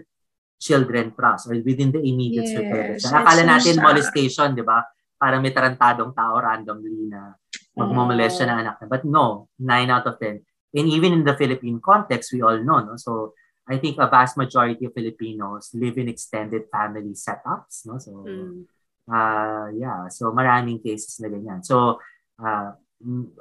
[0.56, 2.96] children trust or within the immediate circle.
[2.96, 4.88] Yes, Akala it's so natin molestation, di ba?
[5.20, 7.36] Para may tarantadong tao randomly na
[7.76, 8.88] magmamolest siya ng anak niya.
[8.88, 10.40] But no, nine out of 10.
[10.74, 12.96] And even in the Philippine context, we all know, no?
[12.96, 13.34] So,
[13.68, 18.00] I think a vast majority of Filipinos live in extended family setups, no?
[18.00, 18.66] So, Mm.
[19.12, 21.64] uh, yeah, so maraming cases na ganyan.
[21.64, 22.00] So,
[22.40, 22.72] uh,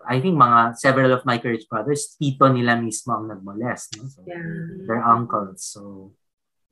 [0.09, 4.00] I think mga several of my courage brothers, tito nila mismo ang nagmolest.
[4.00, 4.09] No?
[4.09, 4.88] So, Yeah.
[4.88, 5.65] their uncles.
[5.69, 6.13] So,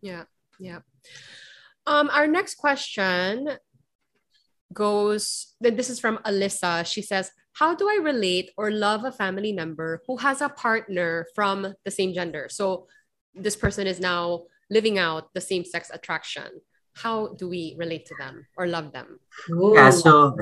[0.01, 0.24] Yeah,
[0.59, 0.87] yeah.
[1.87, 3.59] Um, our next question
[4.72, 5.55] goes.
[5.62, 6.87] th- This is from Alyssa.
[6.87, 11.26] She says, "How do I relate or love a family member who has a partner
[11.34, 12.86] from the same gender?" So,
[13.34, 16.62] this person is now living out the same-sex attraction.
[16.94, 19.22] How do we relate to them or love them?
[19.54, 19.74] Ooh.
[19.74, 20.34] yeah, so,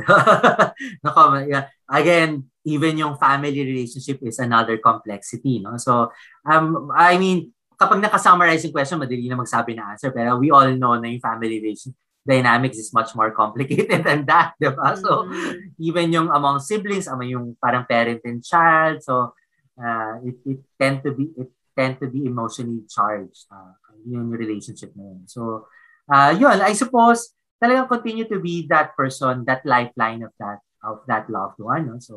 [1.04, 1.68] nako, yeah.
[1.84, 5.76] again, even yung family relationship is another complexity, no?
[5.76, 6.10] So,
[6.48, 10.10] um, I mean, kapag nakasummarize yung question, madali na magsabi na answer.
[10.10, 14.58] Pero we all know na yung family relationship dynamics is much more complicated than that,
[14.58, 14.98] di ba?
[14.98, 15.78] So, Mhm.
[15.78, 19.32] even yung among siblings, among yung parang parent and child, so,
[19.78, 23.72] uh, it, it tend to be, it tend to be emotionally charged, uh,
[24.04, 25.22] yung relationship na yun.
[25.30, 25.70] So,
[26.10, 27.30] uh, yun, I suppose,
[27.62, 31.96] talagang continue to be that person, that lifeline of that, of that loved one, no?
[32.02, 32.16] So,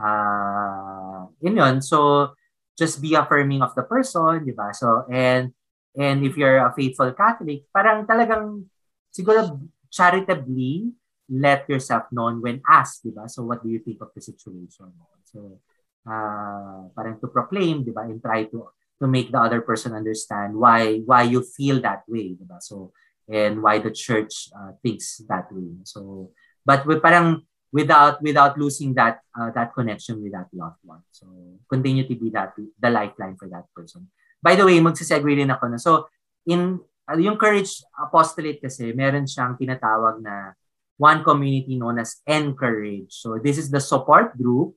[0.00, 1.76] uh, yun yun.
[1.82, 2.32] So,
[2.76, 4.72] just be affirming of the person, di ba?
[4.72, 5.52] So, and,
[5.92, 8.64] and if you're a faithful Catholic, parang talagang,
[9.10, 10.90] siguro, charitably,
[11.30, 13.28] let yourself known when asked, di ba?
[13.28, 14.90] So, what do you think of the situation?
[15.30, 15.60] So,
[16.06, 18.02] uh, parang to proclaim, di ba?
[18.02, 18.70] And try to,
[19.02, 22.58] to make the other person understand why, why you feel that way, di ba?
[22.58, 22.92] So,
[23.30, 25.70] and why the church uh, thinks that way.
[25.86, 26.34] So,
[26.66, 31.06] but with parang without without losing that uh, that connection with that loved one.
[31.14, 31.26] So,
[31.70, 34.10] continue to be that the lifeline for that person.
[34.42, 35.78] By the way, magsisegue rin ako na.
[35.78, 36.10] So,
[36.46, 36.82] in
[37.18, 40.54] yung Courage Apostolate kasi, meron siyang tinatawag na
[40.94, 43.10] one community known as Encourage.
[43.10, 44.76] So, this is the support group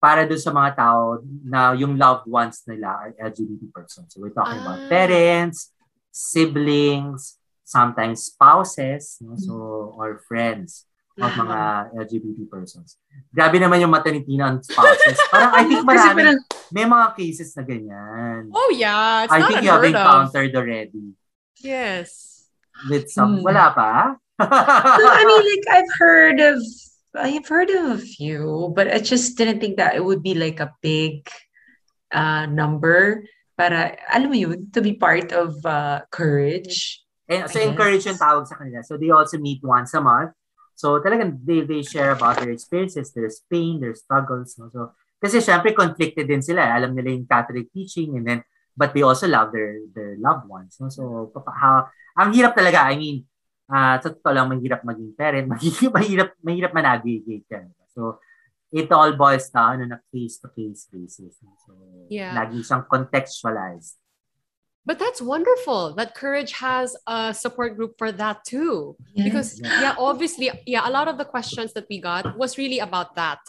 [0.00, 4.10] para doon sa mga tao na yung loved ones nila are LGBT persons.
[4.10, 4.88] So, we're talking about Ah.
[4.88, 5.76] parents,
[6.10, 9.34] siblings, sometimes spouses, no?
[9.36, 9.52] so
[9.98, 10.86] or friends
[11.16, 11.58] of mga
[11.96, 13.00] LGBT persons.
[13.32, 15.16] Grabe naman yung maternity ng spouses.
[15.32, 16.38] Parang I think marami, parang,
[16.70, 18.52] may mga cases na ganyan.
[18.52, 20.00] Oh yeah, it's I not think you have unheard of.
[20.00, 21.04] encountered already
[21.60, 22.32] Yes.
[22.92, 23.44] with some, Hmm.
[23.48, 23.92] wala pa?
[24.36, 26.60] no, I mean, like I've heard of,
[27.16, 30.60] I've heard of a few, but I just didn't think that it would be like
[30.60, 31.24] a big
[32.12, 33.24] uh, number.
[33.56, 37.00] Para, alam mo yun, to be part of uh, courage.
[37.24, 38.84] And, so encourage yung tawag sa kanila.
[38.84, 40.36] So they also meet once a month.
[40.76, 44.54] So talagang they, they share about their experiences, their pain, their struggles.
[44.60, 44.68] No?
[44.68, 46.76] So, kasi syempre conflicted din sila.
[46.76, 48.40] Alam nila yung Catholic teaching and then
[48.76, 50.76] but they also love their their loved ones.
[50.78, 50.92] No?
[50.92, 51.76] So papa- how,
[52.20, 52.84] ang hirap talaga.
[52.86, 53.24] I mean,
[53.72, 55.48] ah sa totoo lang, mahirap maging parent.
[55.52, 57.72] Mahirap, mahirap, mahirap manavigate yan.
[57.90, 58.20] So
[58.70, 61.40] it all boils down on a case-to-case basis.
[61.64, 61.72] So
[62.12, 62.36] Yeah.
[62.36, 63.96] lagi siyang contextualized.
[64.86, 68.94] But that's wonderful that Courage has a support group for that too.
[69.18, 69.82] Because Yes.
[69.82, 73.42] yeah, obviously, yeah, a lot of the questions that we got was really about that.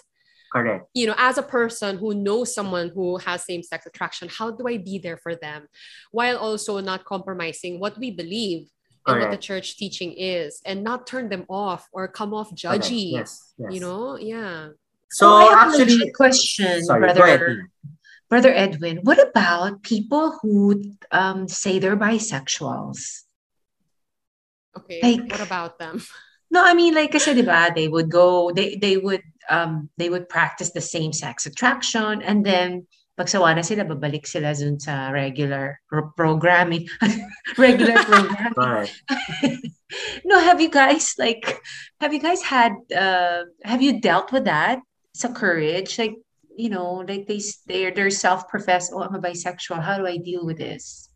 [0.54, 0.88] Correct.
[0.94, 4.78] You know, as a person who knows someone who has same-sex attraction, how do I
[4.78, 5.68] be there for them
[6.12, 8.68] while also not compromising what we believe
[9.08, 13.12] and what the church teaching is and not turn them off or come off judgy.
[13.14, 13.54] Yes.
[13.58, 13.74] yes.
[13.74, 14.18] You know?
[14.18, 14.70] Yeah.
[15.10, 17.20] So Oh, I have actually, legit question, sorry, brother.
[17.20, 17.58] go ahead.
[18.30, 23.24] Brother Edwin, what about people who um, say they're bisexuals?
[24.78, 25.00] Okay.
[25.02, 26.04] Like- what about them?
[26.50, 29.20] No, I mean like kasi 'di ba, they would go they they would
[29.50, 32.88] um they would practice the same sex attraction and then
[33.18, 36.86] pag sawa na sila babalik sila dun sa regular pro- programming
[37.58, 38.94] regular programming.
[40.28, 41.64] No, have you guys like
[42.04, 44.84] have you guys had uh have you dealt with that
[45.16, 46.20] sa courage like
[46.60, 47.40] you know like they
[47.72, 51.08] they're they're self-professed oh I'm a bisexual how do I deal with this?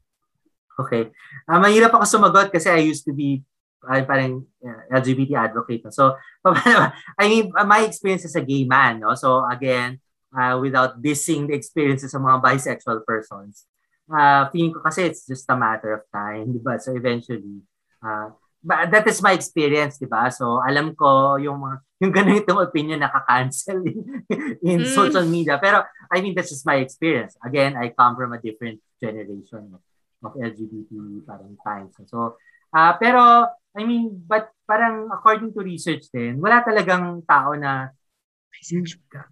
[0.79, 1.11] Okay.
[1.51, 3.43] Ah, mahirap ako sumagot kasi I used to be
[3.89, 5.89] ay parang uh, LGBT advocate.
[5.89, 6.13] So,
[6.45, 9.15] I mean, uh, my experience as a gay man, no?
[9.15, 9.97] So, again,
[10.29, 13.65] uh, without dissing the experiences of mga bisexual persons,
[14.05, 16.77] uh, feeling ko kasi it's just a matter of time, di ba?
[16.77, 17.65] So, eventually,
[18.05, 18.29] uh,
[18.61, 20.29] but that is my experience, di ba?
[20.29, 23.97] So, alam ko yung mga, yung ganitong opinion nakaka-cancel in,
[24.61, 24.93] in Mm.
[24.93, 25.57] social media.
[25.57, 25.81] Pero,
[26.13, 27.33] I mean, that's just my experience.
[27.41, 29.81] Again, I come from a different generation of,
[30.21, 31.97] of LGBT parang times.
[32.05, 32.37] So,
[32.73, 37.91] ah pero, I mean, but parang according to research din, wala talagang tao na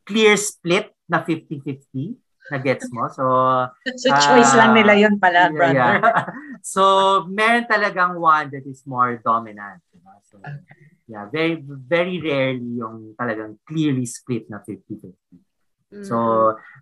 [0.08, 2.16] clear split na 50-50
[2.50, 3.06] na gets mo.
[3.14, 3.24] So,
[4.02, 5.76] So choice lang Ah, nila yun pala, yeah, brother.
[6.02, 6.26] yeah.
[6.66, 6.82] so,
[7.30, 9.86] meron talagang one that is more dominant.
[9.94, 10.18] Diba?
[10.26, 10.42] So,
[11.06, 15.14] yeah, very very rarely yung talagang clearly split na 50-50.
[15.90, 16.06] Mm.
[16.06, 16.18] So,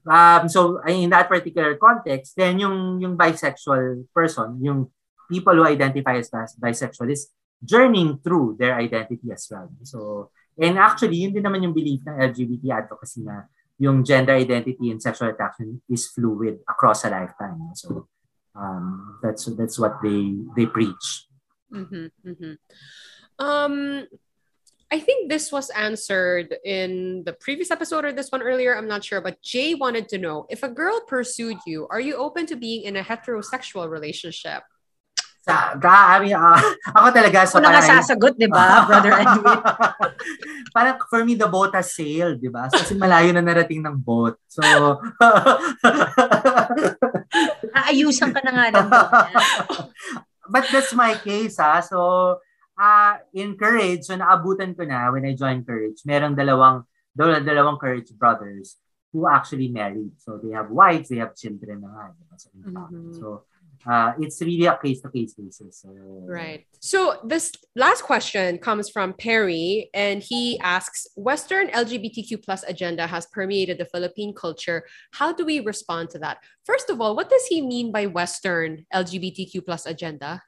[0.04, 4.92] um, so in that particular context, then yung yung bisexual person, yung
[5.30, 7.30] people who identify as bis- bisexual is
[7.64, 9.70] journeying through their identity as well.
[9.84, 13.46] So, and actually, yun din naman yung belief ng LGBT advocacy na
[13.78, 17.62] yung gender identity and sexual attraction is fluid across a lifetime.
[17.78, 18.10] So,
[18.58, 21.30] um, that's that's what they they preach.
[21.70, 22.58] Mhm, mhm.
[23.38, 24.08] Um,
[24.90, 28.76] I think this was answered in the previous episode or this one earlier.
[28.76, 32.16] I'm not sure, but Jay wanted to know if a girl pursued you, are you
[32.16, 34.64] open to being in a heterosexual relationship?
[35.48, 36.60] Sa, ka, I mean, uh,
[36.92, 37.48] ako talaga.
[37.48, 39.60] So, Ako na sasagot, di ba, Brother Edwin?
[40.76, 42.68] parang for me, the boat has sailed, di ba?
[42.68, 44.36] So, kasi malayo na narating ng boat.
[44.52, 44.60] So,
[47.80, 48.92] Aayusan ka na nga ng
[50.52, 51.80] But that's my case, ha?
[51.80, 52.44] So,
[52.76, 56.84] uh, in Courage, so naabutan ko na when I joined Courage, merong dalawang,
[57.16, 58.76] dalawang Courage brothers
[59.16, 60.12] who actually married.
[60.20, 62.06] So, they have wives, they have children na nga.
[62.20, 62.36] Diba?
[62.36, 63.16] So, mm-hmm.
[63.16, 63.48] so
[63.90, 65.82] uh, it's really a case to case basis.
[65.82, 65.90] So.
[66.28, 66.66] Right.
[66.80, 73.26] So this last question comes from Perry, and he asks: Western LGBTQ plus agenda has
[73.28, 74.84] permeated the Philippine culture.
[75.14, 76.40] How do we respond to that?
[76.66, 80.44] First of all, what does he mean by Western LGBTQ plus agenda?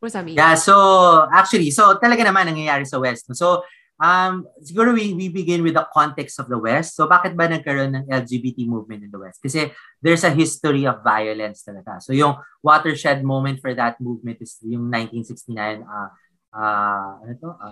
[0.00, 0.34] What does that mean?
[0.34, 0.56] Yeah.
[0.56, 3.30] So actually, so talaga naman nangyayari sa West.
[3.38, 3.62] So
[4.02, 6.98] Um, siguro we, we begin with the context of the West.
[6.98, 9.38] So bakit ba nagkaroon ng LGBT movement in the West?
[9.38, 9.70] Kasi
[10.02, 12.02] there's a history of violence talaga.
[12.02, 12.34] So yung
[12.66, 16.10] watershed moment for that movement is yung 1969 uh,
[16.50, 17.50] uh, ano to?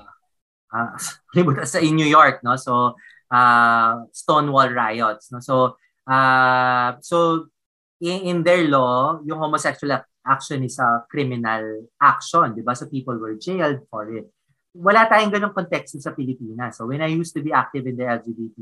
[0.71, 2.55] Uh, uh, sa in New York, no?
[2.55, 2.95] So
[3.27, 5.43] uh, Stonewall riots, no?
[5.43, 7.51] So uh, so
[7.99, 12.79] in, in their law, yung homosexual action is a criminal action, di ba?
[12.79, 14.31] So people were jailed for it
[14.77, 16.79] wala tayong ganong context sa Pilipinas.
[16.79, 18.59] So when I used to be active in the LGBT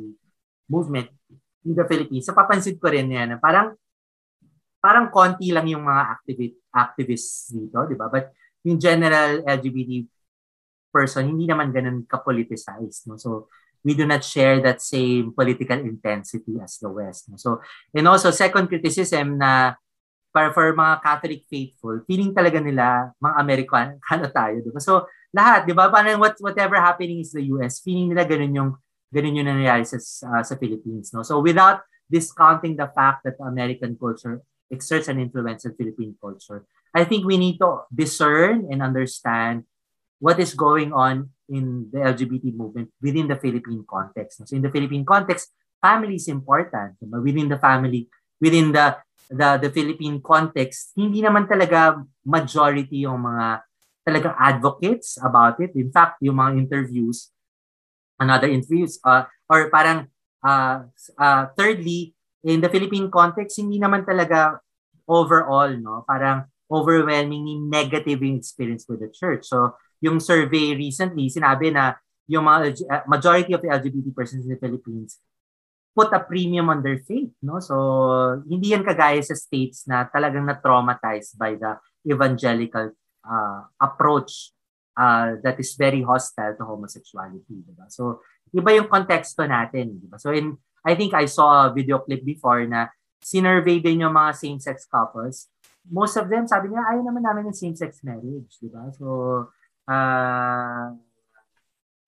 [0.69, 1.13] movement
[1.65, 3.77] in the Philippines, so papansin ko rin yan, parang
[4.79, 8.07] parang konti lang yung mga activist, activists dito, di ba?
[8.07, 8.31] But
[8.63, 10.07] yung general LGBT
[10.95, 13.11] person, hindi naman ganun ka-politicized.
[13.11, 13.19] No?
[13.19, 13.51] So,
[13.83, 17.31] we do not share that same political intensity as the West.
[17.31, 17.37] No?
[17.37, 17.59] So,
[17.95, 19.75] and also, second criticism na
[20.31, 24.63] para for mga Catholic faithful, feeling talaga nila mga Amerikano tayo.
[24.63, 24.79] Diba?
[24.79, 25.93] So, lahat, di ba?
[25.93, 28.71] Parang what, whatever happening is the US, feeling nila ganun yung,
[29.13, 31.13] ganun yung nangyayari sa, uh, sa Philippines.
[31.13, 31.23] No?
[31.25, 34.41] So without discounting the fact that American culture
[34.73, 36.65] exerts an influence on Philippine culture,
[36.95, 39.69] I think we need to discern and understand
[40.19, 44.45] what is going on in the LGBT movement within the Philippine context.
[44.45, 46.97] So in the Philippine context, family is important.
[47.01, 48.09] Within the family,
[48.41, 48.97] within the
[49.29, 53.68] the the Philippine context, hindi naman talaga majority yung mga
[54.09, 55.77] talagang advocates about it.
[55.77, 57.29] In fact, yung mga interviews,
[58.17, 60.09] another interviews, uh, or parang
[60.41, 60.89] uh,
[61.21, 64.57] uh, thirdly, in the Philippine context, hindi naman talaga
[65.05, 66.09] overall, no?
[66.09, 69.45] Parang overwhelmingly negative yung experience with the church.
[69.45, 74.53] So, yung survey recently, sinabi na yung mga uh, majority of the LGBT persons in
[74.57, 75.21] the Philippines
[75.99, 77.59] put a premium on their faith, no?
[77.59, 77.75] So,
[78.47, 81.75] hindi yan kagaya sa states na talagang na-traumatized by the
[82.07, 82.95] evangelical
[83.25, 84.53] uh, approach
[84.99, 87.63] uh, that is very hostile to homosexuality.
[87.65, 87.87] Diba?
[87.91, 88.23] So,
[88.55, 90.03] iba yung konteksto natin.
[90.03, 90.19] Diba?
[90.19, 92.91] So, in, I think I saw a video clip before na
[93.23, 95.51] sinurvey din yung mga same-sex couples.
[95.89, 98.59] Most of them, sabi niya, ayaw naman namin ng same-sex marriage.
[98.61, 98.91] Diba?
[98.95, 99.07] So,
[99.89, 100.87] uh,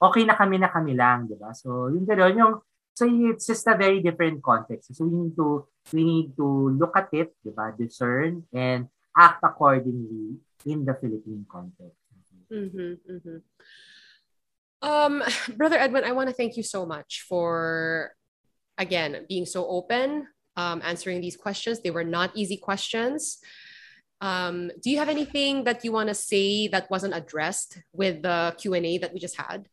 [0.01, 1.27] okay na kami na kami lang.
[1.27, 1.55] Diba?
[1.57, 2.55] So, yung gano'n, yung
[3.01, 4.93] So it's just a very different context.
[4.93, 7.73] So we need to we need to look at it, diba?
[7.73, 10.37] discern and act accordingly
[10.67, 11.97] in the Philippine context.
[12.53, 13.39] Mm-hmm, mm-hmm.
[14.83, 15.23] Um,
[15.57, 18.13] Brother Edwin, I want to thank you so much for,
[18.79, 21.81] again, being so open, um, answering these questions.
[21.81, 23.39] They were not easy questions.
[24.21, 28.55] Um, do you have anything that you want to say that wasn't addressed with the
[28.59, 29.69] Q&A that we just had?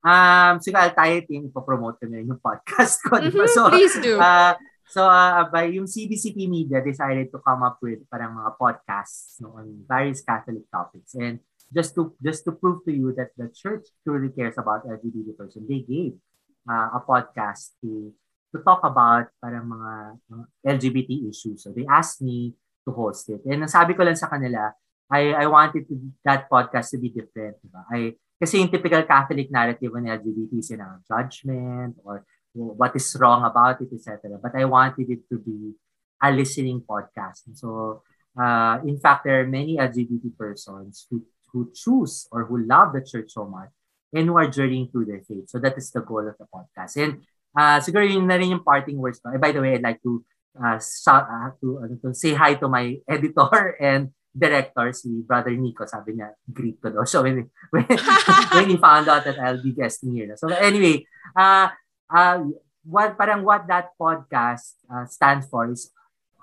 [0.00, 3.20] Um, siguro tayo team ipopromote ko na yung podcast ko.
[3.20, 4.16] Mm-hmm, so, please do.
[4.16, 4.56] Uh,
[4.90, 9.54] So, uh, by yung CBCP Media decided to come up with parang mga podcasts no,
[9.54, 11.14] on various Catholic topics.
[11.14, 11.38] And
[11.70, 15.62] just to just to prove to you that the church truly cares about LGBT person,
[15.70, 16.18] they gave
[16.66, 18.10] uh, a podcast to
[18.50, 19.94] to talk about parang mga,
[20.26, 21.62] mga LGBT issues.
[21.62, 23.46] So, they asked me to host it.
[23.46, 24.74] And nasabi ko lang sa kanila,
[25.06, 25.94] I I wanted to,
[26.26, 27.62] that podcast to be different.
[27.62, 27.86] Diba?
[27.94, 33.16] I, kasi yung typical Catholic narrative on LGBT is you know, judgment or what is
[33.18, 34.38] wrong about it, etc.
[34.42, 35.74] But I wanted it to be
[36.22, 37.42] a listening podcast.
[37.54, 38.02] So,
[38.38, 43.00] uh, in fact, there are many LGBT persons who, who choose or who love the
[43.00, 43.70] church so much
[44.12, 45.48] and who are journeying through their faith.
[45.48, 46.96] So that is the goal of the podcast.
[47.02, 47.22] And
[47.56, 49.20] uh, siguro yun na rin yung parting words.
[49.20, 50.24] By the way, I'd like to
[50.58, 55.50] uh, shout, uh, to, uh, to say hi to my editor and director, si Brother
[55.50, 55.86] Nico.
[55.86, 57.04] Sabi niya, greet ko daw.
[57.04, 60.34] So when, when, when he found out that I'll be guesting here.
[60.36, 61.68] So anyway, uh,
[62.14, 62.44] uh,
[62.84, 65.90] what parang what that podcast uh, stands for is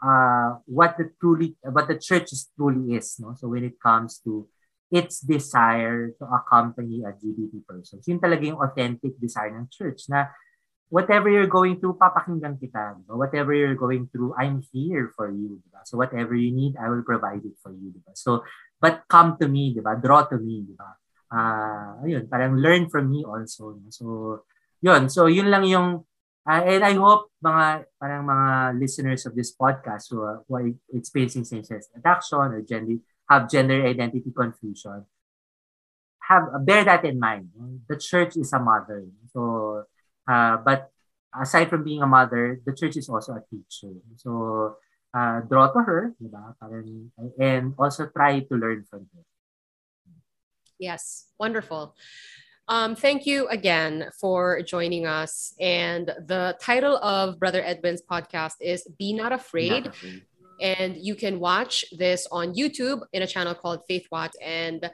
[0.04, 4.20] uh, what the truly what the church is truly is no so when it comes
[4.24, 4.48] to
[4.88, 10.32] its desire to accompany a LGBT persons yun talaga yung authentic desire ng church na
[10.90, 13.00] whatever you're going through, papakinggan kita.
[13.04, 13.16] Diba?
[13.16, 15.60] Whatever you're going through, I'm here for you.
[15.60, 15.84] Diba?
[15.84, 17.92] So whatever you need, I will provide it for you.
[17.92, 18.16] Diba?
[18.16, 18.44] So,
[18.80, 20.00] but come to me, diba?
[20.02, 20.64] draw to me.
[20.64, 20.90] Diba?
[21.28, 23.76] Uh, ayun, parang learn from me also.
[23.92, 24.48] So,
[24.82, 25.10] yun.
[25.10, 26.06] So, yun lang yung,
[26.48, 30.68] uh, and I hope mga, parang mga listeners of this podcast who are, who are
[30.94, 35.06] experiencing same-sex attraction or gender, have gender identity confusion,
[36.24, 37.50] have bear that in mind.
[37.88, 39.06] The church is a mother.
[39.32, 39.84] So,
[40.28, 40.92] uh, but
[41.36, 43.96] aside from being a mother, the church is also a teacher.
[44.16, 44.78] So,
[45.14, 46.56] uh, draw to her, diba?
[46.60, 49.24] Parang, and also try to learn from her.
[50.80, 51.96] Yes, wonderful.
[52.70, 55.54] Um, thank you again for joining us.
[55.60, 59.86] And the title of Brother Edwin's podcast is Be Not Afraid.
[59.86, 60.24] Not Afraid.
[60.60, 64.34] And you can watch this on YouTube in a channel called Faith Watt.
[64.44, 64.90] And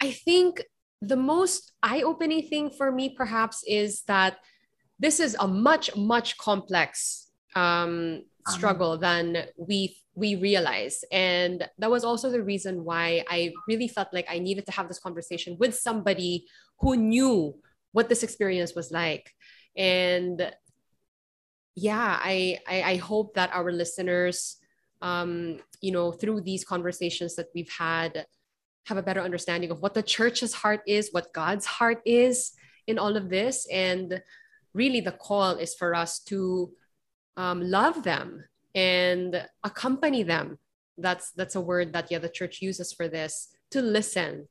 [0.00, 0.62] I think
[1.00, 4.36] the most eye opening thing for me, perhaps, is that
[5.00, 8.22] this is a much, much complex um.
[8.48, 14.08] Struggle than we we realize and that was also the reason why i really felt
[14.12, 16.44] like i needed to have this conversation with somebody
[16.80, 17.54] who knew
[17.92, 19.32] what this experience was like
[19.76, 20.52] and
[21.76, 24.56] yeah i i, I hope that our listeners
[25.00, 28.26] um you know through these conversations that we've had
[28.86, 32.52] have a better understanding of what the church's heart is, what God's heart is
[32.86, 33.66] in all of this.
[33.70, 34.22] And
[34.74, 36.72] really, the call is for us to
[37.36, 40.58] um, love them and accompany them.
[40.98, 44.48] That's that's a word that yeah the church uses for this to listen.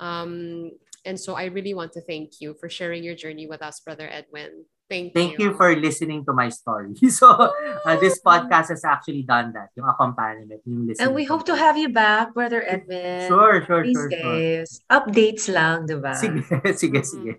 [0.00, 0.72] Um,
[1.04, 4.08] and so I really want to thank you for sharing your journey with us, Brother
[4.10, 4.64] Edwin.
[4.92, 5.10] Thank, you.
[5.14, 5.50] Thank you.
[5.50, 6.92] you for listening to my story.
[7.08, 11.06] So, uh, this podcast has actually done that, yung accompaniment, yung listening.
[11.08, 13.26] And we hope to have you back, Brother Edwin.
[13.26, 14.68] Sure, sure, These sure, days.
[14.84, 15.00] sure.
[15.00, 16.12] Updates lang, diba?
[16.12, 16.44] Sige,
[16.76, 17.08] sige, mm-hmm.
[17.08, 17.32] sige.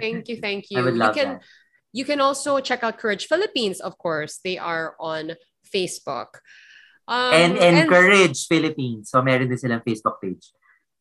[0.00, 0.78] Thank you, thank you.
[0.78, 1.42] I would love you can, that.
[1.92, 4.40] You can also check out Courage Philippines, of course.
[4.44, 5.32] They are on
[5.64, 6.40] Facebook.
[7.08, 9.10] Um, and, and, and Courage Philippines.
[9.10, 10.52] So, meron din silang Facebook page.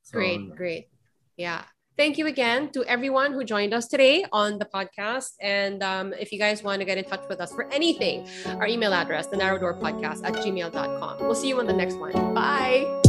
[0.04, 0.88] So, great, great.
[1.36, 1.64] Yeah.
[1.98, 5.34] Thank you again to everyone who joined us today on the podcast.
[5.42, 8.68] And um, if you guys want to get in touch with us for anything, our
[8.68, 11.18] email address, the narrow door podcast at gmail.com.
[11.22, 12.14] We'll see you on the next one.
[12.36, 13.02] Bye.